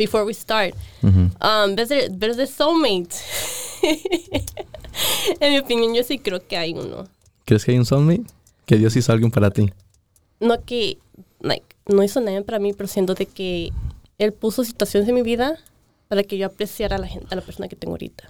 [0.00, 0.74] before we start.
[1.02, 3.16] Um, ¿ves, de, ¿Ves de soulmate?
[5.40, 7.04] en mi opinión, yo sí creo que hay uno.
[7.44, 8.24] ¿Crees que hay un soulmate?
[8.64, 9.70] Que Dios hizo alguien para ti.
[10.40, 10.98] No que,
[11.40, 13.72] like, no hizo nada para mí, pero siento de que
[14.18, 15.58] Él puso situaciones en mi vida
[16.08, 18.24] para que yo apreciara a la gente, a la persona que tengo ahorita.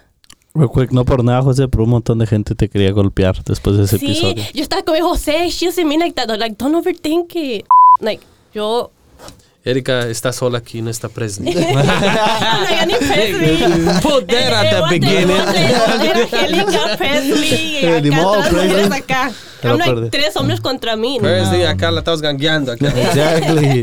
[0.52, 3.76] Real quick, no por nada, José, pero un montón de gente te quería golpear después
[3.76, 4.42] de ese sí, episodio.
[4.52, 6.28] yo estaba como, José, she doesn't mean like that.
[6.36, 7.66] Like, don't overthink it.
[8.00, 8.90] Like, yo...
[9.62, 11.52] Erika está sola aquí, no está presente.
[11.54, 14.00] Need Presley.
[14.00, 15.36] Put that at the beginning.
[15.36, 18.68] Angélica, Presley, Eh, ni acá modo, todas las Presley.
[18.84, 19.30] mujeres acá.
[19.62, 20.10] Like, perdí.
[20.10, 21.18] tres hombres contra mí.
[21.18, 21.22] ¿no?
[21.24, 22.72] Presley, acá la estamos gangueando.
[22.72, 22.88] Acá.
[22.88, 23.82] Exactly.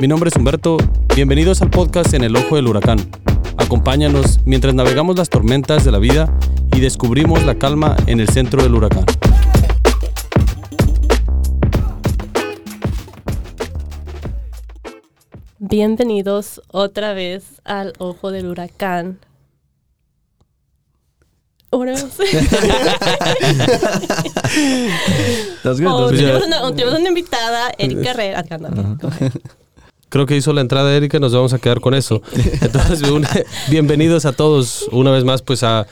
[0.00, 0.78] Mi nombre es Humberto,
[1.14, 2.98] bienvenidos al podcast En el Ojo del Huracán.
[3.60, 6.32] Acompáñanos mientras navegamos las tormentas de la vida
[6.74, 9.04] y descubrimos la calma en el centro del huracán.
[15.58, 19.20] Bienvenidos otra vez al Ojo del Huracán.
[25.62, 25.86] That's good.
[25.86, 28.44] Oh, tenemos, una, tenemos una invitada, Erika Herrera.
[30.10, 32.20] Creo que hizo la entrada Erika y nos vamos a quedar con eso.
[32.60, 33.24] Entonces, un-
[33.70, 35.86] bienvenidos a todos una vez más pues a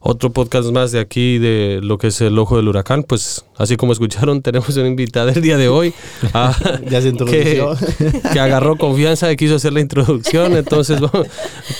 [0.00, 3.04] otro podcast más de aquí de lo que es el Ojo del Huracán.
[3.04, 5.94] Pues así como escucharon, tenemos una invitada el día de hoy.
[6.34, 6.54] ah,
[6.90, 7.34] Ya se introdujo.
[7.38, 10.54] que, que agarró confianza y quiso hacer la introducción.
[10.56, 11.26] Entonces, vamos-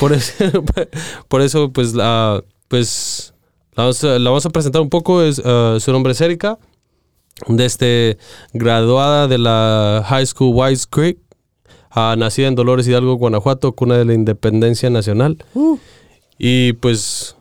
[0.00, 0.32] por eso,
[1.28, 3.34] por eso pues, la, pues
[3.74, 5.22] la, vamos a, la vamos a presentar un poco.
[5.22, 6.58] Es, ah, su nombre es Erika,
[7.46, 8.18] desde este,
[8.54, 11.18] graduada de la High School Wise Creek,
[11.94, 15.44] ah, nacida en Dolores Hidalgo, Guanajuato, cuna de la independencia nacional.
[16.38, 17.36] Y pues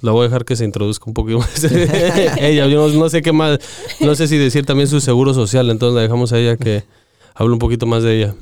[0.00, 1.64] la voy a dejar que se introduzca un poquito más.
[2.38, 3.58] ella, yo no, no sé qué más,
[4.00, 6.84] no sé si decir también su seguro social, entonces la dejamos a ella que
[7.34, 8.34] hable un poquito más de ella.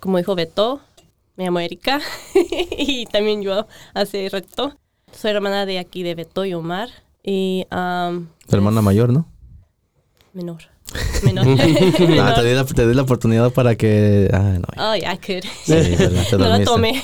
[0.00, 0.80] Como dijo Beto,
[1.36, 2.00] me llamo Erika.
[2.76, 4.74] y también yo hace rato.
[5.12, 6.88] Soy hermana de aquí de Beto y Omar.
[7.22, 9.26] Y um, Tu hermana mayor, ¿no?
[10.32, 10.71] menor.
[11.22, 11.46] Menor.
[12.20, 14.28] Ah, te di, la, te di la oportunidad para que...
[14.32, 14.66] Ah, no.
[14.90, 15.44] Oh, yeah, I could.
[15.64, 16.26] Sí, ¿verdad?
[16.28, 16.64] Te no la dormiste.
[16.64, 17.02] tomé.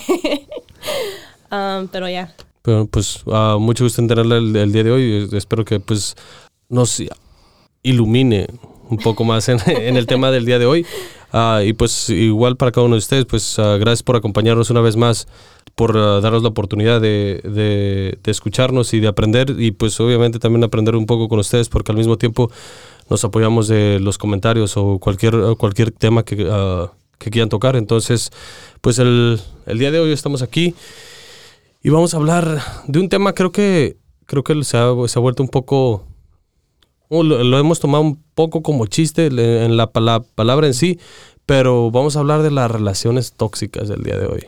[1.50, 2.34] um, pero ya.
[2.62, 5.28] Pero pues ah, mucho gusto en tenerla el, el día de hoy.
[5.32, 6.14] Espero que pues
[6.68, 7.02] nos
[7.82, 8.46] ilumine
[8.90, 10.86] un poco más en, en el tema del día de hoy.
[11.32, 14.80] Ah, y pues igual para cada uno de ustedes, pues ah, gracias por acompañarnos una
[14.80, 15.28] vez más,
[15.74, 19.54] por ah, darnos la oportunidad de, de- de escucharnos y de aprender.
[19.58, 22.50] Y pues obviamente también aprender un poco con ustedes, porque al mismo tiempo
[23.10, 27.76] nos apoyamos de los comentarios o cualquier, cualquier tema que, ah, que quieran tocar.
[27.76, 28.30] Entonces,
[28.80, 30.74] pues el, el día de hoy estamos aquí.
[31.82, 35.22] Y vamos a hablar de un tema, creo que creo que se ha, se ha
[35.22, 36.04] vuelto un poco...
[37.10, 40.98] Lo, lo hemos tomado un poco como chiste en la, pala- palabra en sí,
[41.46, 44.44] pero vamos a hablar de las relaciones tóxicas del día de hoy.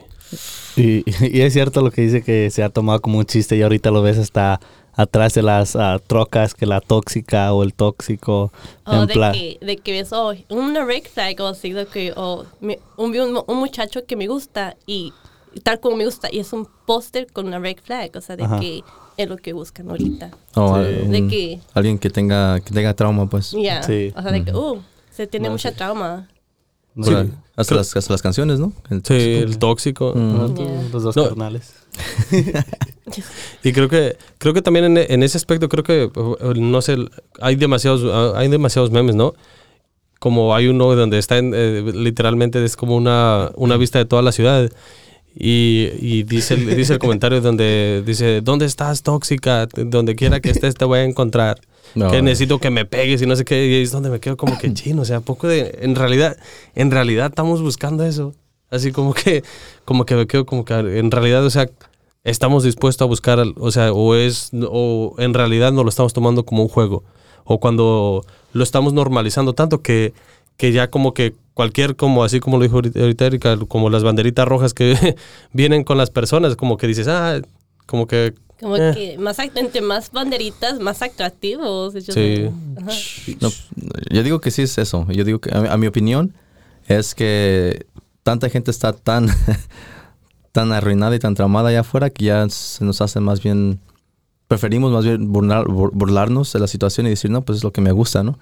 [0.76, 1.02] Y,
[1.38, 3.90] y es cierto lo que dice que se ha tomado como un chiste y ahorita
[3.90, 4.60] lo ves hasta
[5.00, 8.52] atrás de las ah, trocas que la tóxica o el tóxico.
[8.84, 11.86] Oh, en de, plan- que, de que ves, oh, una red flag o así, de
[11.86, 15.12] que, oh, me- un, un, un muchacho que me gusta y
[15.62, 18.44] tal como me gusta, y es un póster con una red flag, o sea, de
[18.44, 18.60] Ajá.
[18.60, 18.82] que
[19.16, 20.30] es lo que buscan ahorita.
[20.54, 20.80] O Sí.
[20.84, 23.46] algún- De que, Alguien que tenga, que tenga trauma, pues.
[23.46, 23.66] Sí.
[23.66, 23.82] o
[24.22, 24.80] sea, de que, uh,
[25.10, 26.28] se tiene mucha trauma.
[27.56, 28.72] Hasta, las, hasta las canciones, ¿no?
[28.90, 29.44] El Sí, tóxico.
[29.48, 30.14] el tóxico.
[30.14, 30.88] Yeah.
[30.92, 31.28] Los dos No.
[31.28, 31.72] carnales.
[33.64, 36.10] Y creo que creo que también en, en ese aspecto creo que
[36.56, 36.96] no sé,
[37.40, 39.34] hay demasiados hay demasiados memes, ¿no?
[40.20, 44.22] Como hay uno donde está en, eh, literalmente es como una, una vista de toda
[44.22, 44.70] la ciudad
[45.34, 49.66] y, y dice el, dice el comentario donde dice, "¿Dónde estás tóxica?
[49.66, 51.60] Donde quiera que estés te voy a encontrar."
[51.94, 54.36] No, que necesito que me pegues y no sé qué, y es donde me quedo
[54.36, 56.36] como que chino, o sea, poco de, en realidad,
[56.74, 58.34] en realidad estamos buscando eso,
[58.70, 59.42] así como que,
[59.84, 61.68] como que me quedo como que en realidad, o sea,
[62.24, 66.44] estamos dispuestos a buscar, o sea, o es, o en realidad no lo estamos tomando
[66.44, 67.04] como un juego,
[67.44, 70.12] o cuando lo estamos normalizando tanto que,
[70.56, 74.04] que ya como que cualquier, como así como lo dijo ahorita ahorita Erika, como las
[74.04, 75.16] banderitas rojas que
[75.52, 77.40] vienen con las personas, como que dices, ah,
[77.86, 78.92] como que Como Eh.
[78.94, 81.94] que más, entre más banderitas, más atractivos.
[82.04, 82.48] Sí.
[83.40, 83.48] No,
[84.10, 85.06] yo digo que sí es eso.
[85.10, 86.34] Yo digo que, a, a mi opinión,
[86.86, 87.86] es que
[88.22, 89.28] tanta gente está tan,
[90.52, 93.80] tan arruinada y tan traumada allá afuera que ya se nos hace más bien,
[94.48, 97.72] preferimos más bien burlar- bur- burlarnos de la situación y decir, no, pues es lo
[97.72, 98.38] que me gusta, ¿no?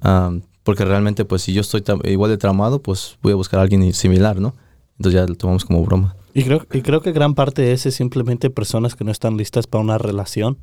[0.00, 3.64] Am, porque realmente, pues si yo estoy igual de traumado, pues voy a buscar a
[3.64, 4.54] alguien similar, ¿no?
[4.98, 6.14] Entonces ya lo tomamos como broma.
[6.34, 9.36] Y creo, y creo que gran parte de eso es simplemente personas que no están
[9.36, 10.56] listas para una relación,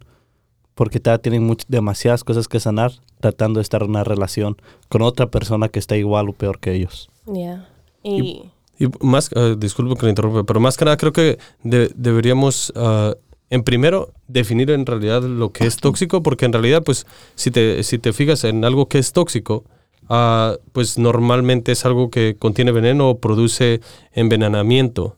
[0.75, 4.57] porque todavía tienen much- demasiadas cosas que sanar tratando de estar en una relación
[4.87, 7.09] con otra persona que está igual o peor que ellos.
[7.31, 7.67] Yeah.
[8.03, 8.43] Y,
[8.81, 12.71] Y más, eh, disculpe que le interrumpa, pero más que nada creo que de- deberíamos,
[12.77, 13.13] ah,
[13.49, 17.05] en primero, definir en realidad lo que es tóxico, porque en realidad, pues,
[17.35, 19.65] si te, si te fijas en algo que es tóxico,
[20.07, 23.81] ah, pues normalmente es algo que contiene veneno o produce
[24.13, 25.17] envenenamiento.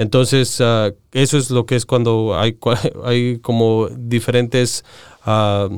[0.00, 2.34] Entonces, ah, eso es lo que es cuando
[3.04, 4.82] hay, como diferentes
[5.26, 5.68] ah,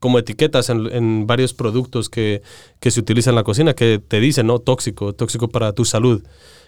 [0.00, 2.42] como etiquetas en, en varios productos que,
[2.78, 4.58] que se utilizan en la cocina que te dicen, ¿no?
[4.58, 6.22] Tóxico, tóxico para tu salud.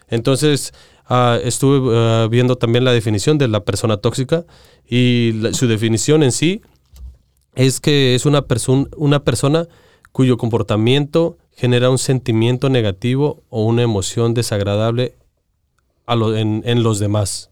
[0.08, 0.72] Entonces,
[1.06, 4.46] ah, estuve viendo también la definición de la persona tóxica
[4.88, 6.62] y su definición en sí
[7.54, 9.68] es que es una, perso- una persona
[10.12, 15.12] cuyo comportamiento genera un sentimiento negativo o una emoción desagradable
[16.06, 17.50] a lo- en, en los demás.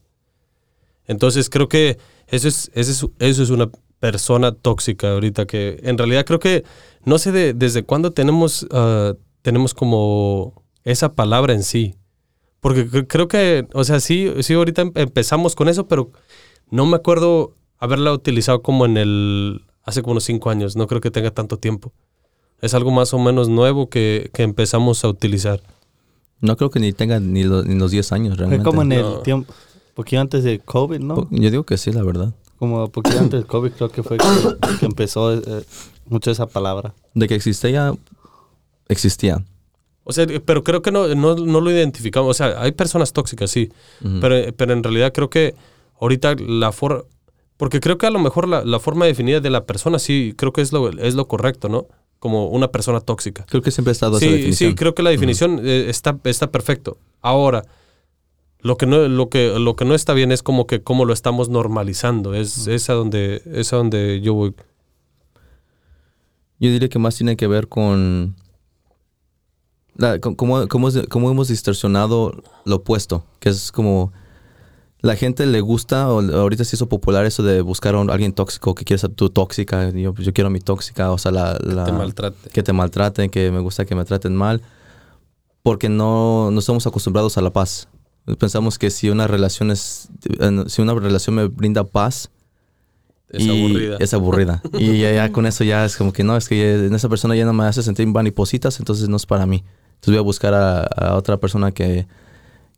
[1.07, 1.99] Entonces creo que
[2.29, 3.69] eso es, eso es, eso es una
[4.01, 6.65] persona tóxica ahorita que en realidad creo que
[7.05, 11.95] no sé de- desde cuándo tenemos, ah, tenemos como esa palabra en sí.
[12.61, 16.11] Porque cre- creo que, o sea, sí, sí ahorita em- empezamos con eso, pero
[16.71, 21.01] no me acuerdo haberla utilizado como en el, hace como unos cinco años, no creo
[21.03, 21.93] que tenga tanto tiempo.
[22.63, 25.61] Es algo más o menos nuevo que, que empezamos a utilizar.
[26.45, 28.65] No creo que ni tenga ni, lo- ni los 10 años Fue realmente.
[28.65, 29.19] como en el No.
[29.21, 29.53] tiempo,
[29.95, 31.27] poquito antes de COVID, ¿no?
[31.31, 32.35] Yo digo que sí, la verdad.
[32.59, 34.27] Como poquito antes del COVID creo que fue que,
[34.81, 35.65] que empezó eh,
[36.07, 36.95] mucho esa palabra.
[37.15, 37.95] De que existía,
[38.89, 39.43] existía.
[40.05, 42.31] O sea, pero creo que no, no, no lo identificamos.
[42.31, 43.71] O sea, hay personas tóxicas, sí.
[44.21, 45.55] Pero, pero en realidad creo que
[46.01, 47.03] ahorita la forma...
[47.57, 50.53] Porque creo que a lo mejor la, la forma definida de la persona sí creo
[50.53, 51.87] que es lo, es lo correcto, ¿no?
[52.25, 53.45] Como una persona tóxica.
[53.51, 54.71] Creo que siempre ha estado esa Sí, definición.
[54.71, 56.97] sí, creo que la definición eh, está, está perfecto.
[57.21, 57.67] Ahora,
[58.61, 61.13] lo que, no, lo, que, lo que no está bien es como que cómo lo
[61.13, 62.33] estamos normalizando.
[62.33, 64.55] Es, es, a donde, es a donde yo voy.
[66.61, 68.37] Yo diría que más tiene que ver con,
[70.39, 74.15] cómo, cómo hemos distorsionado lo opuesto, que es como
[75.05, 78.33] la gente le gusta, o ahorita se hizo popular eso de buscar a un- alguien
[78.33, 81.59] tóxico que quiere ser tu tóxica, yo, yo quiero a mi tóxica, o sea, la,
[81.63, 82.49] la- Te maltrate.
[82.51, 84.63] que te maltraten, que me gusta que me traten mal,
[85.63, 87.89] porque no, no estamos acostumbrados a la paz.
[88.39, 90.09] Pensamos que si una relación es,
[90.69, 92.31] si una relación me brinda paz,
[93.29, 93.97] Es y aburrida.
[94.01, 94.63] Es aburrida.
[94.79, 96.57] y ya, ya con eso ya es como que no, es que
[96.89, 99.63] ya- esa persona ya no me hace sentir maripositas, entonces no es para mí.
[99.97, 102.07] Entonces voy a buscar a, a otra persona que,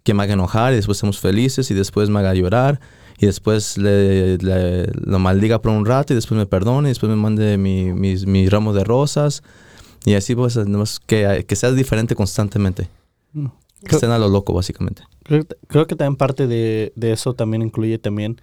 [0.07, 2.81] que me haga enojar y después estemos felices y después me haga llorar
[3.19, 7.11] y después le, le- lo maldiga por un rato y después me perdone y después
[7.11, 9.43] me mande mi, mis, mis ramos de rosas
[10.05, 10.57] y así pues
[11.07, 12.89] que, que seas diferente constantemente.
[13.33, 13.47] Mm.
[13.85, 15.03] Que estén a lo loco básicamente.
[15.25, 18.41] Creo, creo que también parte de, de eso también incluye también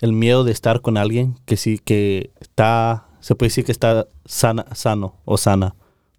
[0.00, 4.06] el miedo de estar con alguien que sí que está, se puede decir que está
[4.26, 5.74] sana, sano o sana.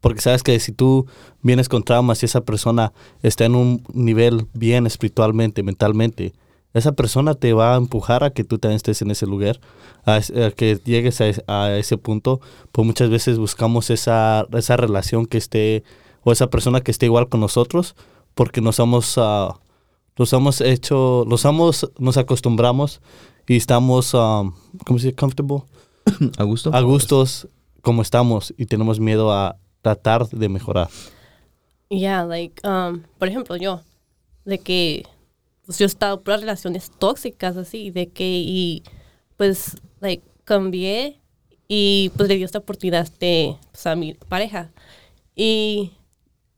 [0.08, 1.06] Porque sabes que si tú
[1.42, 2.94] vienes con traumas y esa persona
[3.24, 6.32] está en un nivel bien espiritualmente, mentalmente,
[6.74, 9.60] esa persona te va a empujar a que tú también estés en ese lugar,
[10.06, 12.40] a, a que llegues a, a ese punto.
[12.72, 15.84] Pues muchas veces buscamos esa, esa relación que esté,
[16.24, 17.94] o esa persona que esté igual con nosotros,
[18.34, 19.60] porque nos hemos, ah,
[20.18, 23.02] nos hemos hecho, nos, hemos, nos acostumbramos
[23.46, 24.54] y estamos, um,
[24.86, 25.16] ¿cómo se dice?
[25.18, 25.64] Comfortable.
[26.38, 26.74] ¿A gusto?
[26.74, 27.50] A gustos
[27.82, 30.90] como estamos y tenemos miedo a tratar de mejorar.
[31.90, 33.82] yeah, like, um, por ejemplo, yo,
[34.46, 35.06] de que
[35.66, 38.84] pues, yo he estado por relaciones tóxicas así, de que, y
[39.38, 41.20] pues, like, cambié
[41.68, 44.72] y pues le di esta oportunidad a este, pues, a mi pareja.
[45.36, 45.92] Y,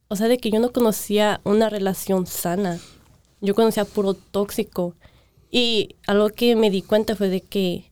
[0.07, 2.79] o sea, de que yo no conocía una relación sana.
[3.41, 4.95] Yo conocía puro tóxico.
[5.51, 7.91] Y algo que me di cuenta fue de que,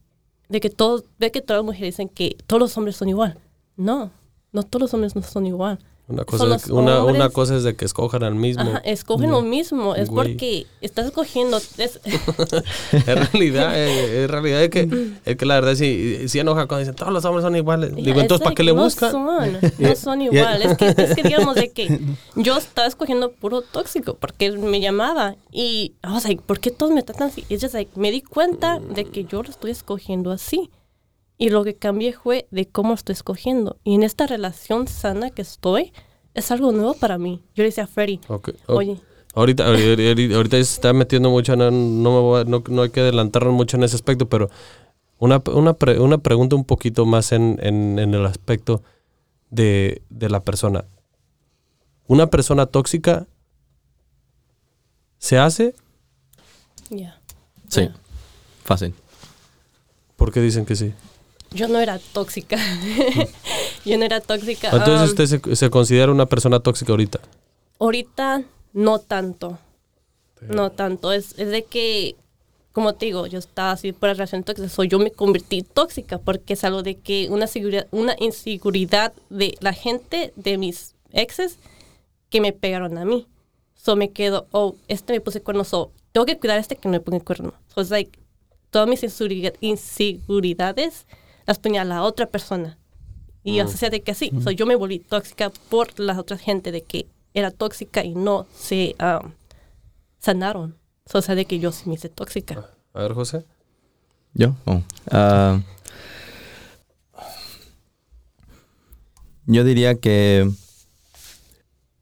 [0.49, 3.39] de que todos, de que todas las mujeres dicen que todos los hombres son igual.
[3.75, 4.11] No,
[4.57, 5.79] no todos los hombres no son igual.
[6.09, 8.63] Una cosa, es- una, una cosa es de que escojan al mismo.
[8.63, 9.93] Ajá, escogen lo mismo.
[9.93, 10.29] Es Güey.
[10.29, 11.57] porque estás escogiendo.
[11.57, 11.99] es-
[12.93, 16.79] En realidad, eh, en realidad es que, es que la verdad sí, sí enoja cuando
[16.79, 17.93] dicen todos los hombres son iguales.
[17.93, 19.11] Digo, es entonces, ¿para qué le no buscan?
[19.11, 19.25] Son,
[19.79, 20.61] no son igual.
[20.61, 21.99] Es que, es que digamos de que
[22.37, 27.03] yo estaba escogiendo puro tóxico porque me llamaba y was like, ¿por qué todos me
[27.03, 27.43] tratan así?
[27.49, 30.69] It's just like, me di cuenta de que yo lo estoy escogiendo así.
[31.37, 33.77] Y lo que cambié fue de cómo estoy escogiendo.
[33.83, 35.93] Y en esta relación sana que estoy,
[36.33, 37.43] es algo nuevo para mí.
[37.55, 38.19] Yo le decía a Freddy,
[38.67, 38.99] oye,
[39.35, 43.01] Ahorita, ahorita, se está metiendo mucho, no, no, me voy a- no, no hay que
[43.01, 44.49] adelantarnos mucho en ese aspecto, pero
[45.19, 48.81] una, una, pre- una pregunta un poquito más en, en, en el aspecto
[49.51, 50.85] de, de la persona.
[52.07, 53.27] ¿Una persona tóxica
[55.19, 55.75] se hace
[56.89, 57.19] Ya.
[57.67, 57.89] Sí,
[58.63, 58.93] fácil.
[60.15, 60.93] ¿Por qué dicen que sí?
[61.57, 62.57] Yo no era tóxica.
[63.85, 64.69] yo no era tóxica.
[64.69, 67.19] Entonces Um, usted se, se considera una persona tóxica ahorita.
[67.79, 69.57] Ahorita no tanto.
[70.41, 71.11] No tanto.
[71.11, 72.15] Es, es de que,
[72.71, 74.69] como te digo, yo estaba así por la relación tóxica.
[74.69, 79.55] So, yo me convertí tóxica porque es algo de que una, seguridad, una inseguridad de
[79.59, 81.57] la gente, de mis exes,
[82.29, 83.25] que me pegaron a mí.
[83.75, 85.63] So me quedo, oh, este me puse cuerno.
[85.63, 87.53] So, tengo que cuidar a este que no me pone cuerno.
[87.73, 88.19] So, it's like,
[88.69, 91.05] todas mis inseguri- inseguridades
[91.47, 92.77] las ponía a la otra persona.
[93.43, 96.73] Y o sea, de que sí, so, yo me volví tóxica por la otra gente,
[96.73, 99.31] de que era tóxica y no se um,
[100.19, 100.75] sanaron.
[101.05, 102.69] So, o sea, de que yo sí me hice tóxica.
[102.93, 103.45] A ver, José.
[104.33, 104.53] ¿Yo?
[104.65, 104.81] Oh.
[105.09, 105.61] Ah,
[109.45, 110.51] yo diría que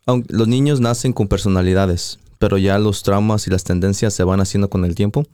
[0.08, 4.40] aunque los niños nacen con personalidades, pero ya los traumas y las tendencias se van
[4.40, 5.26] haciendo con el tiempo.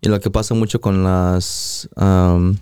[0.00, 2.58] Y lo que pasa mucho con las am,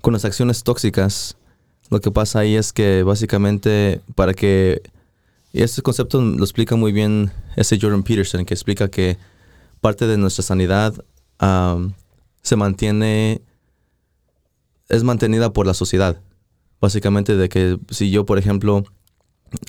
[0.00, 1.36] con las acciones tóxicas,
[1.90, 4.82] lo que pasa ahí es que básicamente para que
[5.52, 9.16] y este concepto lo explica muy bien ese Jordan Peterson que explica que
[9.80, 10.94] parte de nuestra sanidad
[11.38, 11.94] am,
[12.42, 13.40] se mantiene,
[14.88, 16.20] es mantenida por la sociedad.
[16.80, 18.84] Básicamente de que si yo, por ejemplo,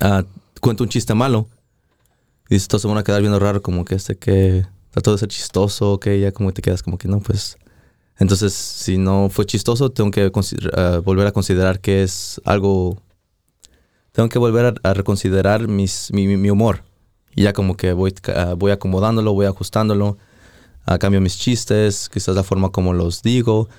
[0.01, 0.25] ah,
[0.61, 1.47] cuento un chiste malo,
[2.49, 5.29] y todos se van a quedar viendo raro como que este que trató de ser
[5.29, 7.57] chistoso, que ya como te quedas como que no, pues...
[8.19, 10.29] Entonces, si no fue chistoso, tengo que
[10.75, 13.01] ah, volver a considerar que es algo...
[14.11, 15.87] Tengo que volver a, a reconsiderar mi,
[16.49, 16.83] humor.
[17.35, 18.13] Y ya como que voy,
[18.57, 20.17] voy acomodándolo, voy ajustándolo.
[20.85, 23.69] a cambio mis chistes, quizás la forma como los digo.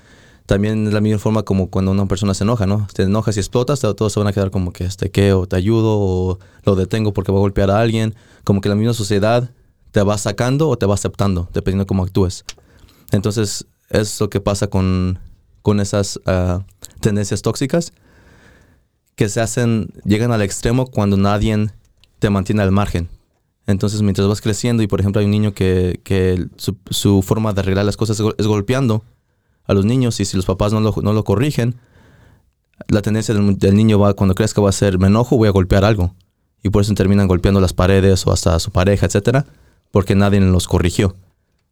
[0.47, 2.89] También es la misma forma como cuando una persona se enoja, ¿no?
[2.95, 5.33] Te enojas y explotas, todos se van a quedar como que, este, ¿qué?
[5.33, 8.15] O te ayudo, o lo detengo porque voy a golpear a alguien.
[8.45, 9.51] Como que la misma sociedad
[9.91, 12.45] te va sacando o te va aceptando, dependiendo de cómo actúes.
[13.13, 15.19] Entonces, es lo que pasa con,
[15.63, 16.65] con esas ah,
[17.01, 17.93] tendencias tóxicas
[19.17, 21.69] que se hacen, llegan al extremo cuando nadie
[22.19, 23.09] te mantiene al margen.
[23.67, 27.61] Entonces, mientras vas creciendo y, por ejemplo, hay un niño que, que su, forma de
[27.61, 29.05] arreglar las cosas es golpeando
[29.65, 31.77] a los niños y si los papás no lo, no lo corrigen,
[32.89, 35.53] la tendencia del, del niño va, cuando crezca va a ser, me enojo, voy a
[35.53, 36.15] golpear algo.
[36.63, 39.47] Y por eso terminan golpeando las paredes o hasta a su pareja, etcétera,
[39.91, 41.15] porque nadie los corrigió.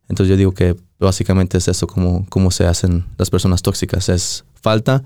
[0.08, 4.44] Entonces yo digo que básicamente es eso como, como se hacen las personas tóxicas, es
[4.54, 5.04] falta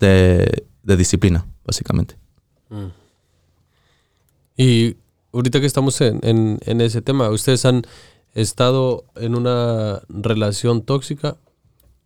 [0.00, 2.16] de, de disciplina, básicamente.
[4.56, 4.96] Y
[5.32, 7.82] ahorita que estamos en, en- en ese tema, ¿ustedes han
[8.34, 11.36] estado en una relación tóxica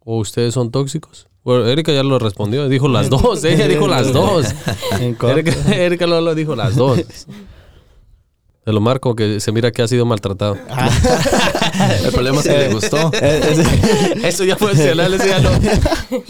[0.01, 1.27] o ustedes son tóxicos?
[1.45, 4.47] Bueno, Erika ya lo respondió, dijo las dos, ella dijo las dos.
[5.31, 7.01] Erika, Erika lo, lo dijo las dos.
[8.69, 10.59] Se lo marco que se mira que ha sido maltratado.
[12.05, 13.11] El problema es que le gustó.
[14.23, 15.49] Eso ya fue eso ya no.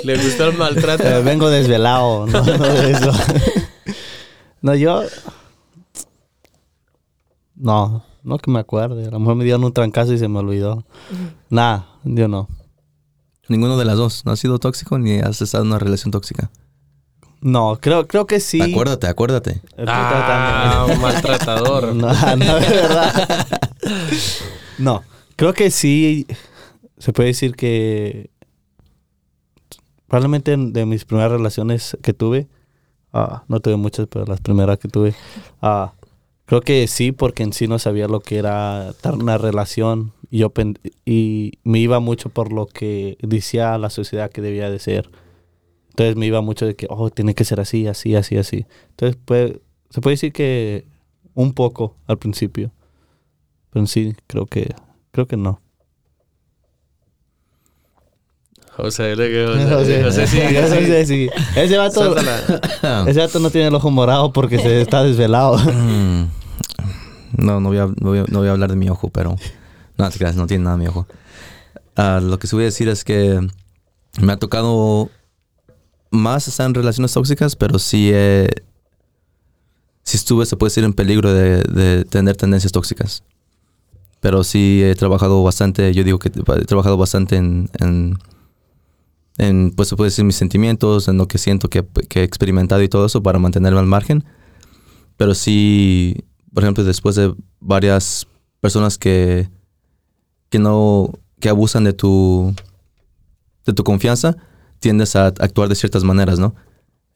[0.05, 1.03] Le gustó el maltrato.
[1.03, 3.11] Eh, vengo desvelado, no, no de eso.
[4.63, 5.03] no, yo.
[7.57, 9.09] No, no que me acuerde.
[9.09, 10.85] A lo mejor me dieron un trancazo y se me olvidó.
[11.51, 12.49] Nah, yo no.
[13.49, 14.25] Ninguno de las dos.
[14.25, 16.53] No has sido tóxico ni has estado en una relación tóxica.
[17.41, 18.61] No, creo, creo que sí.
[18.61, 19.51] Acuérdate, acuérdate.
[19.71, 21.01] Estoy Ah, tratando.
[21.03, 21.95] maltratador.
[21.95, 23.49] No, no, de verdad.
[24.79, 25.03] No,
[25.37, 26.27] creo que sí.
[26.99, 28.31] Se puede decir que.
[30.09, 32.49] Probablemente en- de mis primeras relaciones que tuve.
[33.13, 35.15] ah, no tuve muchas, pero las primeras que tuve.
[35.63, 35.93] ah,
[36.47, 40.13] creo que sí, porque en sí no sabía lo que era estar en una relación.
[40.31, 40.53] Y, yo
[41.07, 45.11] y me iba mucho por lo que decía la sociedad que debía de ser.
[45.99, 48.67] Entonces me iba mucho de que, oh, tiene que ser así, así, así, así.
[48.91, 49.55] Entonces, pues,
[49.91, 50.87] se puede decir que
[51.35, 52.71] un poco al principio.
[53.71, 54.77] Pero en sí, creo que,
[55.11, 55.61] creo que no.
[58.77, 61.29] José, José, José, José, sí, José, sí.
[61.57, 62.15] Ese vato,
[63.09, 65.59] ese vato no tiene el ojo morado porque se está desvelado.
[65.59, 66.29] Mm.
[67.39, 69.35] No, no voy, a, no, voy a, no voy a hablar de mi ojo, pero...
[69.97, 71.09] No, no tiene nada mi ojo.
[71.97, 73.41] Ah, lo que sí voy a decir es que
[74.21, 75.11] me ha tocado
[76.11, 78.49] más estar en relaciones tóxicas, pero sí, eh,
[80.03, 83.23] sí estuve, se puede decir, en peligro de, de tener tendencias tóxicas.
[84.21, 88.19] Pero sí he trabajado bastante, yo digo que he trabajado bastante en, en,
[89.37, 92.83] en, pues se puede decir mis sentimientos, en lo que siento que, que he experimentado
[92.83, 94.25] y todo eso para mantenerme al margen.
[95.17, 98.27] Pero sí, por ejemplo, después de varias
[98.61, 99.49] personas que,
[100.49, 102.55] que no, que abusan de tu,
[103.67, 104.37] de tu confianza,
[104.81, 106.55] tiendes a actuar de ciertas maneras, ¿no?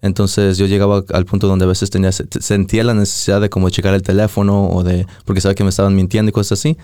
[0.00, 3.94] Entonces yo llegaba al punto donde a veces tenía, sentía la necesidad de como checar
[3.94, 6.76] el teléfono o de, porque sabía que me estaban mintiendo y cosas así.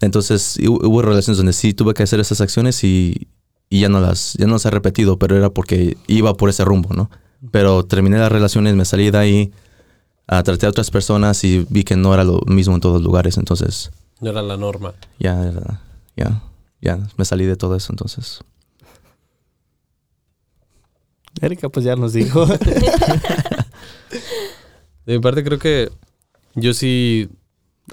[0.00, 3.28] Entonces hu- hubo relaciones donde sí tuve que hacer esas acciones y,
[3.70, 6.64] y ya no las ya no las he repetido, pero era porque iba por ese
[6.64, 7.10] rumbo, ¿no?
[7.50, 9.52] Pero terminé las relaciones, me salí de ahí,
[10.26, 13.02] ah, traté a otras personas y vi que no era lo mismo en todos los
[13.04, 13.90] lugares, entonces
[14.20, 14.94] No era la norma.
[15.18, 15.52] ya,
[16.16, 16.42] ya,
[16.80, 18.40] ya me salí de todo eso, entonces.
[21.40, 22.46] Erika, pues ya nos dijo.
[25.06, 25.90] De mi parte creo que
[26.54, 27.28] yo sí...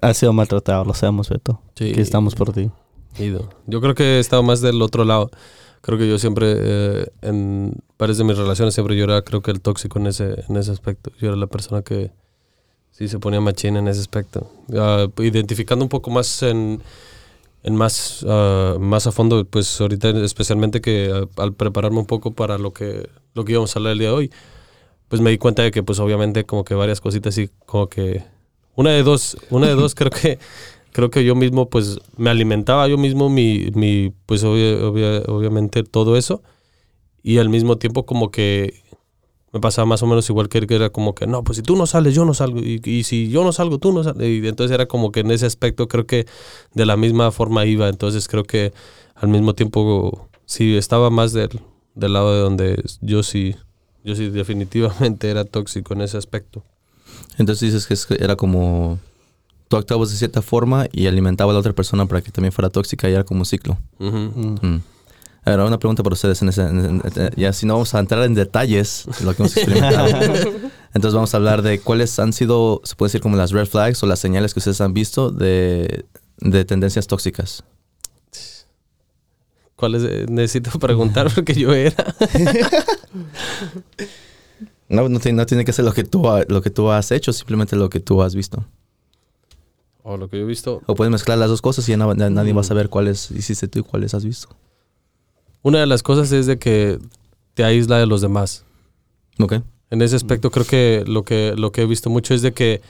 [0.02, 1.62] ha sido maltratado, lo sabemos, Beto.
[1.76, 2.70] sí Que estamos por ti.
[3.18, 3.50] ido.
[3.66, 5.32] Yo creo que he estado más del otro lado.
[5.82, 9.52] Creo que yo siempre, eh, en varias de mis relaciones, siempre yo era, creo que
[9.52, 11.12] el tóxico en ese, en ese aspecto.
[11.20, 12.12] Yo era la persona que
[12.92, 14.52] sí se ponía machina en ese aspecto.
[14.76, 16.82] Ah, identificando un poco más en,
[17.64, 22.32] en más, ah, más a fondo, pues ahorita especialmente que ah, al prepararme un poco
[22.32, 24.32] para lo que, lo que íbamos a hablar el día de hoy,
[25.08, 28.24] pues me di cuenta de que pues obviamente como que varias cositas así, como que
[28.76, 30.38] una de dos, una de dos creo que
[30.92, 36.18] creo que yo mismo pues me alimentaba yo mismo mi, mi pues obvia- obviamente todo
[36.18, 36.42] eso.
[37.22, 38.76] Y al mismo tiempo como que
[39.52, 41.64] me pasaba más o menos igual que él, que era como que no pues si
[41.64, 42.60] tú no sales yo no salgo.
[42.60, 45.32] Y, y si yo no salgo tú no sales y entonces era como que en
[45.32, 46.26] ese aspecto creo que
[46.74, 47.90] de la misma forma iba.
[47.90, 48.74] Entonces creo que
[49.16, 51.60] al mismo tiempo sí estaba más del,
[52.00, 53.56] del lado de donde yo sí
[54.04, 56.64] yo sí definitivamente era tóxico en ese aspecto
[57.38, 58.98] Entonces dices que es que era como
[59.68, 62.70] tú actuabas de cierta forma y alimentaba a la otra persona para que también fuera
[62.70, 63.78] tóxica y era como un ciclo.
[64.00, 64.78] Mm.
[65.46, 66.42] A ver, una pregunta para ustedes.
[66.42, 69.34] En ese, en- en- en- ya si no vamos a entrar en detalles de lo
[69.36, 70.08] que hemos experimentado.
[70.94, 74.02] Entonces vamos a hablar de cuáles han sido, se puede decir como las red flags
[74.04, 76.06] o las señales que ustedes han visto de,
[76.40, 77.64] de tendencias tóxicas.
[79.80, 81.96] ¿Cuáles eh, necesito preguntar porque yo era?
[84.90, 87.12] No, no, tiene, no tiene que ser lo que, tú, ha- lo que tú has
[87.12, 88.66] hecho, simplemente lo que tú has visto.
[90.02, 90.82] O lo que yo he visto.
[90.88, 93.30] O puedes mezclar las dos cosas y ya na- na- nadie va a saber cuáles
[93.30, 94.50] hiciste tú y cuáles has visto.
[95.62, 96.98] Una de las cosas es de que
[97.54, 98.64] te aísla de los demás.
[99.40, 99.58] ¿Ok?
[99.92, 102.82] En ese aspecto creo que lo que lo que he visto mucho es de que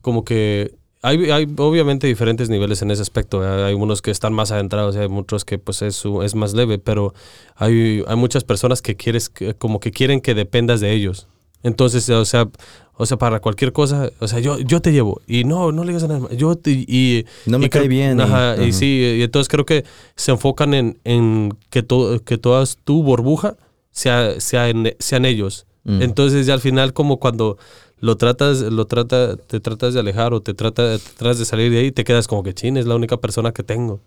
[0.00, 3.40] como que hay, hay obviamente diferentes niveles en ese aspecto.
[3.40, 3.66] ¿verdad?
[3.66, 6.54] Hay unos que están más adentrados y hay muchos que pues es, su- es más
[6.54, 7.12] leve, pero
[7.56, 11.26] hay, hay muchas personas que quieres que- como que quieren que dependas de ellos.
[11.64, 12.48] Entonces, o sea,
[12.94, 15.92] o sea, para cualquier cosa, o sea, yo, yo te llevo y no, no le
[15.92, 16.36] digas a más.
[16.36, 18.20] Yo te, y No me y cae creo- bien.
[18.20, 19.84] Ajá, y, sí, y entonces creo que
[20.16, 23.56] se enfocan en, en que, to- que toda tu burbuja
[23.92, 25.66] sea, sea en- sean ellos.
[25.84, 26.02] Mm.
[26.02, 27.58] Entonces ya al final como cuando
[28.02, 31.70] lo tratas, lo trata, te tratas de alejar o te, trata, te tratas de salir
[31.70, 34.00] de ahí, te quedas como que chin, es la única persona que tengo.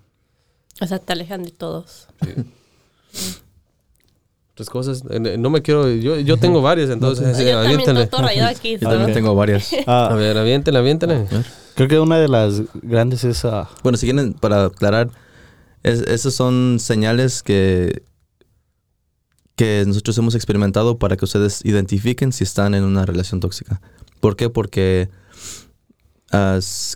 [0.81, 2.07] O sea, te alejan de todos.
[4.53, 7.51] Otras cosas, no me quiero, yo, yo tengo varias, entonces Yo eh,
[8.79, 9.71] también tengo varias.
[9.87, 11.25] Ah, A ver, aviéntale, aviéntale.
[11.75, 15.09] creo que una de las grandes es ah, Bueno, si quieren, para aclarar,
[15.83, 18.03] es- esas son señales que,
[19.55, 23.81] que nosotros hemos experimentado para que ustedes identifiquen si están en una relación tóxica.
[24.19, 24.49] ¿Por qué?
[24.49, 25.09] Porque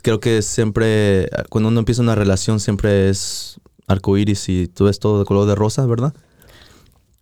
[0.02, 5.18] creo que siempre, cuando uno empieza una relación, siempre es arcoíris y tú ves todo
[5.18, 6.14] de color de rosa, ¿verdad?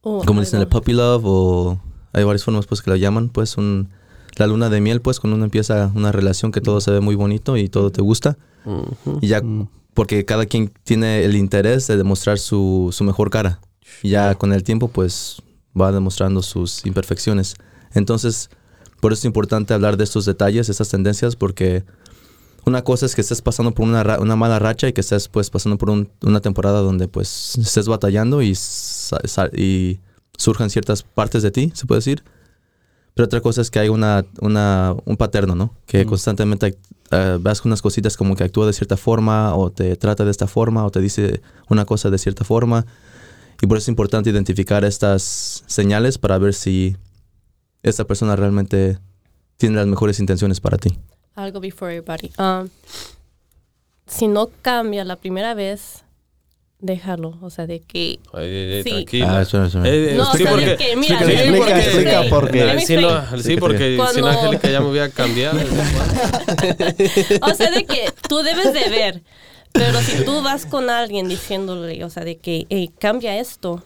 [0.02, 1.80] Oh, Como dicen el puppy love o
[2.12, 3.90] hay varias formas pues que lo llaman, pues un,
[4.36, 7.14] la luna de miel, pues cuando uno empieza una relación que todo se ve muy
[7.14, 8.38] bonito y todo te gusta.
[9.20, 13.60] Y ya, mm, porque cada quien tiene el interés de demostrar su, su mejor cara.
[14.02, 15.42] Y ya con el tiempo, pues
[15.78, 17.54] va demostrando sus imperfecciones.
[17.94, 18.50] Entonces,
[19.00, 21.84] por eso es importante hablar de estos detalles, estas tendencias, porque
[22.64, 25.50] una cosa es que estés pasando por una, una mala racha y que estés pues
[25.50, 28.56] pasando por un- una temporada donde pues estés batallando y,
[29.56, 30.00] y
[30.36, 32.22] surjan ciertas partes de ti, se puede decir.
[33.14, 35.74] Pero otra cosa es que hay una, una, un paterno, ¿no?
[35.86, 36.08] Que Mm.
[36.08, 36.78] constantemente
[37.40, 40.46] vas con unas cositas como que actúa de cierta forma o te trata de esta
[40.46, 42.84] forma o te dice una cosa de cierta forma.
[43.60, 46.96] Y por eso es importante identificar estas señales para ver si
[47.82, 48.98] esta persona realmente
[49.56, 50.96] tiene las mejores intenciones para ti.
[51.34, 52.30] Algo before everybody.
[52.38, 52.68] Um,
[54.06, 56.04] si no cambia la primera vez,
[56.80, 57.36] déjalo.
[57.42, 58.20] O sea, de que...
[58.32, 58.90] Ay, ay, ay, Sí.
[58.90, 59.38] tranquila.
[59.38, 59.88] Ah, espera, espera.
[59.88, 62.64] Eh, eh, No, sí, sea, porque, que, mira, sí, explica, porque- explica sí, por qué.
[62.64, 65.58] let me Sí, no, sí, porque Cuando- sin Angélica ya me hubiera cambiado.
[67.42, 69.22] O sea, de que tú debes de ver.
[69.72, 73.82] Pero si tú vas con alguien diciéndole, o sea, de que, hey, cambia esto.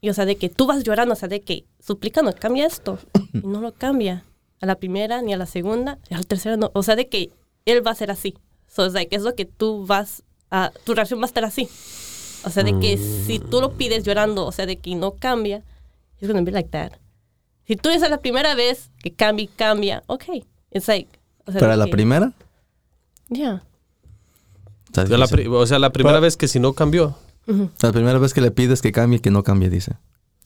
[0.00, 2.98] Y o sea, de que tú vas llorando, o sea, de que suplicando, cambia esto.
[3.32, 4.24] Y no lo cambia.
[4.60, 6.70] A la primera, ni a la segunda, y a la tercera no.
[6.74, 7.30] O sea, de que
[7.64, 8.34] él va a ser así.
[8.68, 11.68] So, it's like, es lo que tú vas a, tu reacción va a estar así.
[12.44, 15.62] O sea, de que si tú lo pides llorando, o sea, de que no cambia,
[16.20, 16.92] it's gonna be like that.
[17.66, 20.24] Si tú dices la primera vez que cambia y cambia, ok.
[20.70, 22.32] It's like, o sea, Para de la que- primera,
[23.30, 23.62] Yeah.
[24.88, 25.46] Está Ya la difícil.
[25.50, 27.14] pri- o sea, la primera Pero- vez que si no cambió.
[27.80, 29.92] La primera vez que le pides que cambie, que no cambie, dice.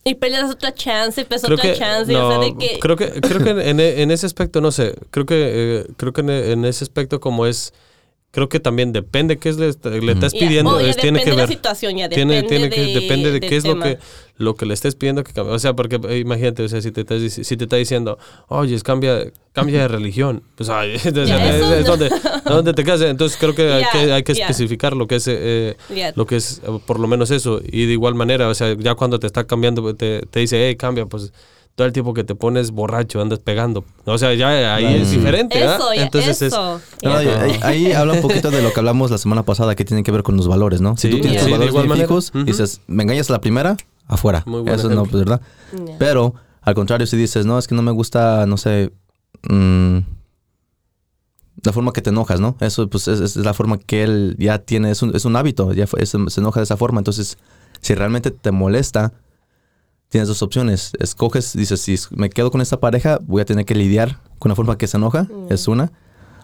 [0.05, 2.11] Y peleas otra chance, pues Creo otra que, chance.
[2.13, 2.79] no, o sea, de que.
[2.79, 5.35] creo que, creo que en, en ese aspecto, no sé, creo que,
[5.81, 7.73] eh, creo que en, en ese aspecto como es,
[8.33, 9.67] creo que también depende qué es le,
[10.01, 12.81] le estás pidiendo, oh, es- tiene que de la situación, ya tiene, depende tiene que,
[12.93, 13.99] de- depende de qué es lo que,
[14.37, 15.53] lo que le estés pidiendo que cambie.
[15.53, 18.17] O sea, porque eh, imagínate, o sea, si te, estás si te está diciendo,
[18.47, 21.95] oye, cambia, cambia de religión, pues ay, o sea, Ya, es, eso es no.
[21.95, 22.09] donde,
[22.45, 23.11] donde te casas.
[23.11, 25.77] Entonces creo que hay que, hay que especificar lo que es, eh,
[26.15, 27.61] lo que es eh, por lo menos eso.
[27.63, 30.75] Y de igual manera, o sea, ya cuando te está cambiando, te, te dice, hey,
[30.75, 31.31] cambia, pues
[31.75, 33.83] todo el tiempo que te pones borracho, andas pegando.
[34.05, 35.57] O sea, ya ahí es diferente.
[35.63, 36.79] Eso, ya, Entonces es- eso.
[37.01, 37.41] No, ya.
[37.63, 40.21] ahí, habla un poquito de lo que hablamos la semana pasada, que tiene que ver
[40.23, 40.95] con los valores, ¿no?
[40.97, 42.07] Si Sí, tú tienes sí, tus de valores bien manera.
[42.07, 43.75] fijos, dices, me engañas a la primera,
[44.07, 44.43] afuera.
[44.45, 45.11] Muy buen Eso no, ejemplo.
[45.11, 45.41] pues, ¿verdad?
[45.97, 48.93] Pero, al contrario, si dices, no, es que no me gusta, no sé,
[49.49, 49.97] mm,
[51.63, 52.55] la forma que te enojas, ¿no?
[52.59, 55.73] Eso, pues, es, es la forma que él ya tiene, es un, es un hábito,
[55.73, 56.99] ya fue- es- se enoja de esa forma.
[56.99, 57.37] Entonces,
[57.81, 59.13] si realmente te molesta,
[60.13, 60.91] tienes dos opciones.
[60.99, 64.55] Escoges, dices, si me quedo con esta pareja, voy a tener que lidiar con la
[64.55, 65.91] forma que se enoja, es una.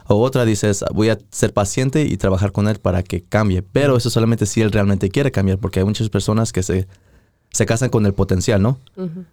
[0.08, 3.62] O otra, dices, voy a ser paciente y trabajar con él para que cambie.
[3.62, 6.88] Pero eso solamente si él realmente quiere cambiar, porque hay muchas personas que se,
[7.52, 8.80] se casan con el potencial, ¿no?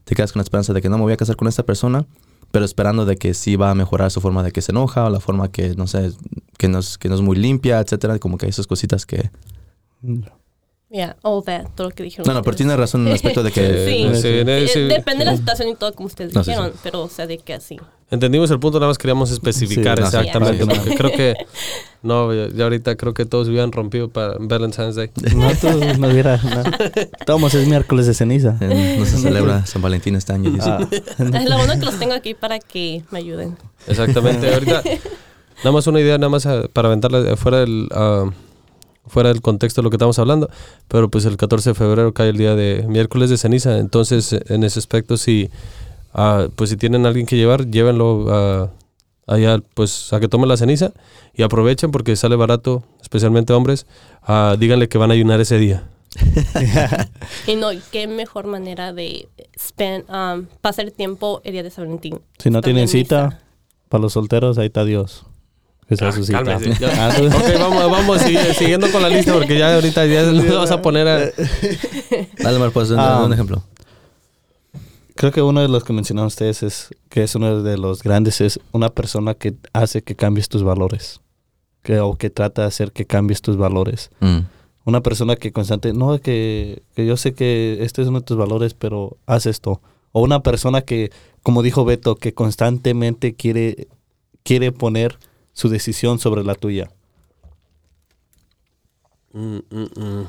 [0.04, 2.04] Te quedas con la esperanza de que no me voy a casar con esta persona,
[2.50, 5.08] pero esperando de que sí va a mejorar su forma de que se enoja o
[5.08, 6.12] la forma que, no sé,
[6.58, 8.18] que no es, que no es muy limpia, etcétera.
[8.18, 9.30] Como que hay esas cositas que...
[10.96, 12.26] Yeah, all that, todo lo que dijeron.
[12.26, 13.60] No, no, pero tiene razón en el aspecto de que...
[13.86, 14.22] Sí.
[14.22, 14.80] Sí, Eh, sí.
[14.84, 17.36] Depende de la situación y todo, como ustedes No, sí, dijeron, pero o sea, de
[17.36, 17.76] que así.
[18.10, 20.16] Entendimos el punto, nada más queríamos especificar Sí, no, sí.
[20.16, 20.64] exactamente.
[20.64, 21.34] Porque creo que,
[22.02, 25.10] no, ya ahorita creo que todos hubieran rompido para Valentine's Day.
[25.36, 26.38] No, tú no hubiera.
[26.38, 26.62] No.
[27.26, 28.56] Todos es miércoles de ceniza.
[28.62, 30.70] eh, no se celebra San Valentín este año, dice.
[30.70, 33.58] Ah, Es lo bueno que los tengo aquí para que me ayuden.
[33.86, 34.50] Exactamente.
[34.54, 34.82] Ahorita,
[35.58, 38.30] nada más una idea, nada más ah, para aventarla fuera del, ah,
[39.06, 40.50] fuera del contexto de lo que estamos hablando.
[40.88, 43.78] Pero pues el 14 de febrero cae el día de miércoles de ceniza.
[43.78, 45.50] Entonces, en ese aspecto, si,
[46.12, 48.70] ah, pues si tienen a alguien que llevar, llévenlo ah,
[49.26, 50.92] allá, pues a que tomen la ceniza
[51.34, 53.86] y aprovechen porque sale barato, especialmente hombres.
[54.22, 55.84] Ah, díganle que van a ayunar ese día.
[57.46, 61.84] Y no, qué mejor manera de spend, um, pasar el tiempo el día de San
[61.84, 62.20] Valentín.
[62.38, 63.40] si no tienen en cita,
[63.88, 65.26] para los solteros, ahí está Dios.
[65.88, 67.06] Que sea Ah, cálmese, ya.
[67.08, 70.70] Ah, Ok, vamos, vamos sigue- siguiendo con la lista porque ya ahorita ya nos vamos
[70.72, 71.18] a poner a...
[72.42, 73.22] Dale, Mar, un, Ah.
[73.24, 73.62] un ejemplo.
[75.14, 78.40] Creo que uno de los que mencionaron ustedes es que es uno de los grandes,
[78.40, 81.20] es una persona que hace que cambies tus valores.
[81.82, 84.10] Que, o que trata de hacer que cambies tus valores.
[84.20, 84.40] Mm.
[84.84, 88.36] Una persona que constante, no, que, que yo sé que este es uno de tus
[88.36, 89.80] valores, pero haz esto.
[90.12, 91.10] O una persona que,
[91.42, 93.88] como dijo Beto, que constantemente quiere,
[94.42, 95.18] quiere poner
[95.56, 96.90] su decisión sobre la tuya.
[99.32, 100.26] Mm, mm, mm.